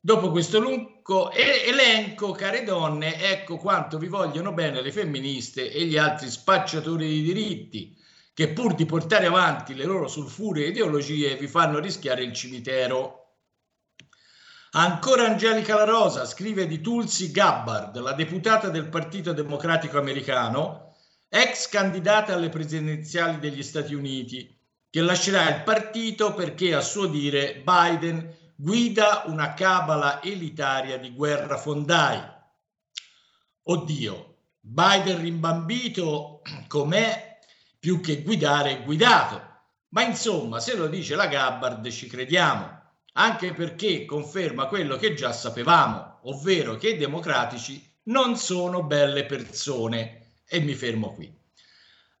[0.00, 5.98] Dopo questo lungo elenco, care donne, ecco quanto vi vogliono bene le femministe e gli
[5.98, 7.94] altri spacciatori di diritti,
[8.32, 13.18] che pur di portare avanti le loro sulfure ideologie vi fanno rischiare il cimitero.
[14.70, 20.91] Ancora Angelica La Rosa scrive di Tulsi Gabbard, la deputata del Partito Democratico Americano,
[21.34, 24.54] ex candidata alle presidenziali degli Stati Uniti,
[24.90, 31.56] che lascerà il partito perché a suo dire Biden guida una cabala elitaria di guerra
[31.56, 32.22] fondai.
[33.62, 37.38] Oddio, Biden rimbambito com'è,
[37.78, 39.40] più che guidare guidato.
[39.88, 42.80] Ma insomma, se lo dice la Gabbard ci crediamo,
[43.14, 50.21] anche perché conferma quello che già sapevamo, ovvero che i democratici non sono belle persone
[50.52, 51.34] e mi fermo qui.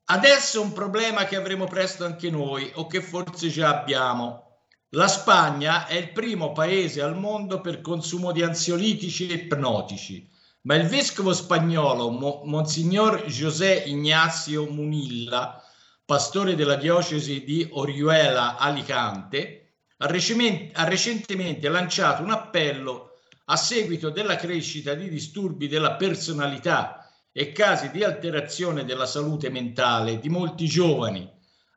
[0.06, 4.60] Adesso un problema che avremo presto anche noi o che forse già abbiamo.
[4.94, 10.26] La Spagna è il primo paese al mondo per consumo di ansiolitici e ipnotici,
[10.62, 15.62] ma il vescovo spagnolo Mo- Monsignor José Ignacio Munilla,
[16.06, 24.08] pastore della diocesi di Orihuela Alicante, ha, reciment- ha recentemente lanciato un appello a seguito
[24.08, 27.01] della crescita di disturbi della personalità
[27.32, 31.28] e casi di alterazione della salute mentale di molti giovani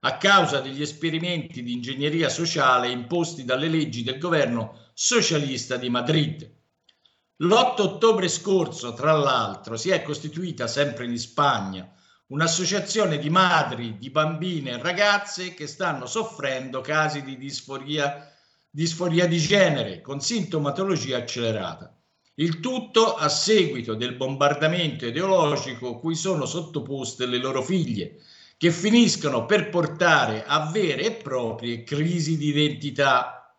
[0.01, 6.53] a causa degli esperimenti di ingegneria sociale imposti dalle leggi del governo socialista di Madrid.
[7.37, 11.91] L'8 ottobre scorso, tra l'altro, si è costituita sempre in Spagna
[12.27, 18.31] un'associazione di madri di bambine e ragazze che stanno soffrendo casi di disforia,
[18.69, 21.95] disforia di genere con sintomatologia accelerata.
[22.37, 28.19] Il tutto a seguito del bombardamento ideologico cui sono sottoposte le loro figlie,
[28.57, 33.55] che finiscono per portare a vere e proprie crisi di identità.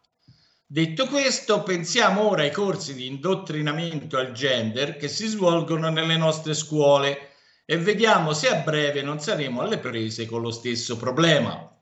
[0.66, 6.52] Detto questo, pensiamo ora ai corsi di indottrinamento al gender che si svolgono nelle nostre
[6.52, 7.30] scuole
[7.64, 11.74] e vediamo se a breve non saremo alle prese con lo stesso problema.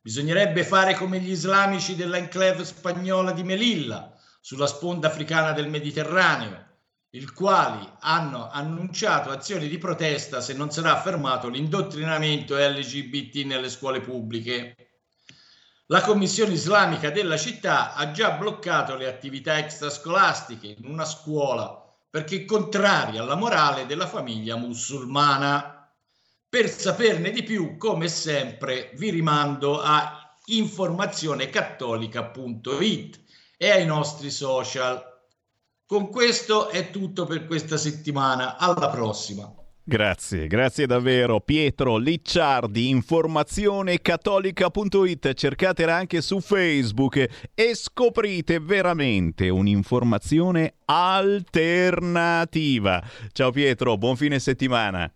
[0.00, 4.11] Bisognerebbe fare come gli islamici dell'enclave spagnola di Melilla,
[4.44, 6.66] sulla sponda africana del Mediterraneo,
[7.10, 14.00] il quali hanno annunciato azioni di protesta se non sarà fermato l'indottrinamento LGBT nelle scuole
[14.00, 14.74] pubbliche.
[15.86, 22.44] La Commissione Islamica della città ha già bloccato le attività extrascolastiche in una scuola perché
[22.44, 25.88] contraria alla morale della famiglia musulmana.
[26.48, 33.20] Per saperne di più, come sempre, vi rimando a informazionecattolica.it
[33.62, 35.00] e ai nostri social.
[35.86, 38.56] Con questo è tutto per questa settimana.
[38.56, 39.54] Alla prossima.
[39.84, 53.00] Grazie, grazie davvero Pietro Licciardi, informazionecattolica.it, cercatela anche su Facebook e scoprite veramente un'informazione alternativa.
[53.30, 55.08] Ciao Pietro, buon fine settimana.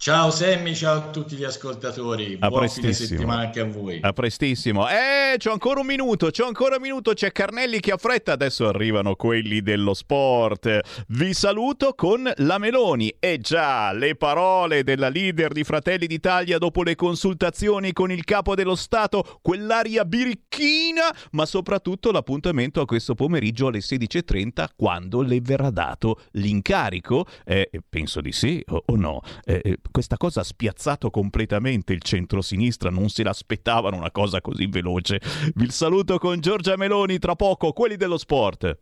[0.00, 2.36] Ciao Semmi, ciao a tutti gli ascoltatori.
[2.38, 3.98] A Buon fine settimana anche a voi.
[4.00, 4.88] A prestissimo.
[4.88, 8.68] Eh, c'ho ancora un minuto, c'ho ancora un minuto, c'è Carnelli che ha fretta, adesso
[8.68, 11.04] arrivano quelli dello sport.
[11.08, 13.12] Vi saluto con la Meloni.
[13.18, 18.54] E già, le parole della leader di Fratelli d'Italia dopo le consultazioni con il capo
[18.54, 25.70] dello Stato, quell'aria birichina, ma soprattutto l'appuntamento a questo pomeriggio alle 16.30 quando le verrà
[25.70, 27.26] dato l'incarico.
[27.44, 29.22] Eh, penso di sì o, o no.
[29.44, 34.66] Eh, eh, questa cosa ha spiazzato completamente il centro-sinistra, non se l'aspettavano una cosa così
[34.66, 35.20] veloce.
[35.54, 38.78] Vi saluto con Giorgia Meloni tra poco, quelli dello sport.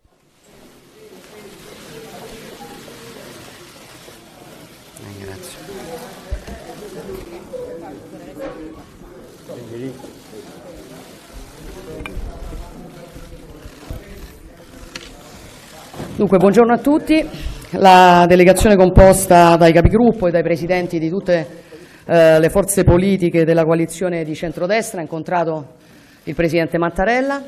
[16.16, 17.55] Dunque, buongiorno a tutti.
[17.70, 21.46] La delegazione composta dai capigruppo e dai presidenti di tutte
[22.06, 25.74] eh, le forze politiche della coalizione di centrodestra ha incontrato
[26.22, 27.42] il presidente Mattarella,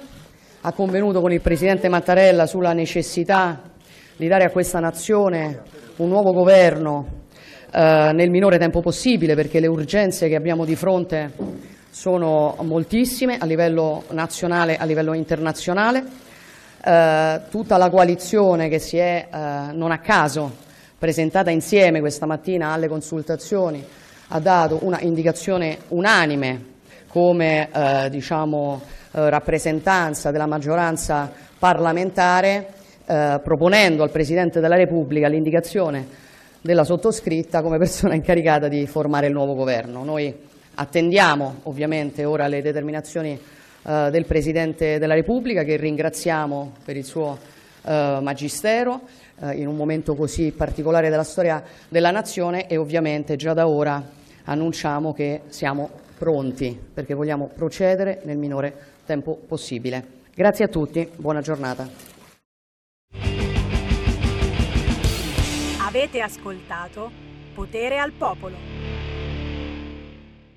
[0.62, 3.62] ha convenuto con il presidente Mattarella sulla necessità
[4.16, 5.62] di dare a questa nazione
[5.98, 7.06] un nuovo governo
[7.72, 11.30] eh, nel minore tempo possibile perché le urgenze che abbiamo di fronte
[11.90, 16.26] sono moltissime a livello nazionale e a livello internazionale.
[16.80, 22.72] Eh, tutta la coalizione che si è eh, non a caso presentata insieme questa mattina
[22.72, 23.84] alle consultazioni
[24.28, 26.76] ha dato una indicazione unanime
[27.08, 28.80] come eh, diciamo,
[29.12, 32.68] eh, rappresentanza della maggioranza parlamentare
[33.06, 36.06] eh, proponendo al Presidente della Repubblica l'indicazione
[36.60, 40.04] della sottoscritta come persona incaricata di formare il nuovo governo.
[40.04, 40.32] Noi
[40.74, 43.40] attendiamo ovviamente ora le determinazioni
[43.82, 47.38] eh, del Presidente della Repubblica che ringraziamo per il suo
[47.82, 49.02] eh, magistero
[49.40, 54.02] eh, in un momento così particolare della storia della nazione e ovviamente già da ora
[54.44, 58.74] annunciamo che siamo pronti perché vogliamo procedere nel minore
[59.06, 60.16] tempo possibile.
[60.34, 61.88] Grazie a tutti, buona giornata.
[65.80, 67.10] Avete ascoltato
[67.54, 68.77] Potere al Popolo.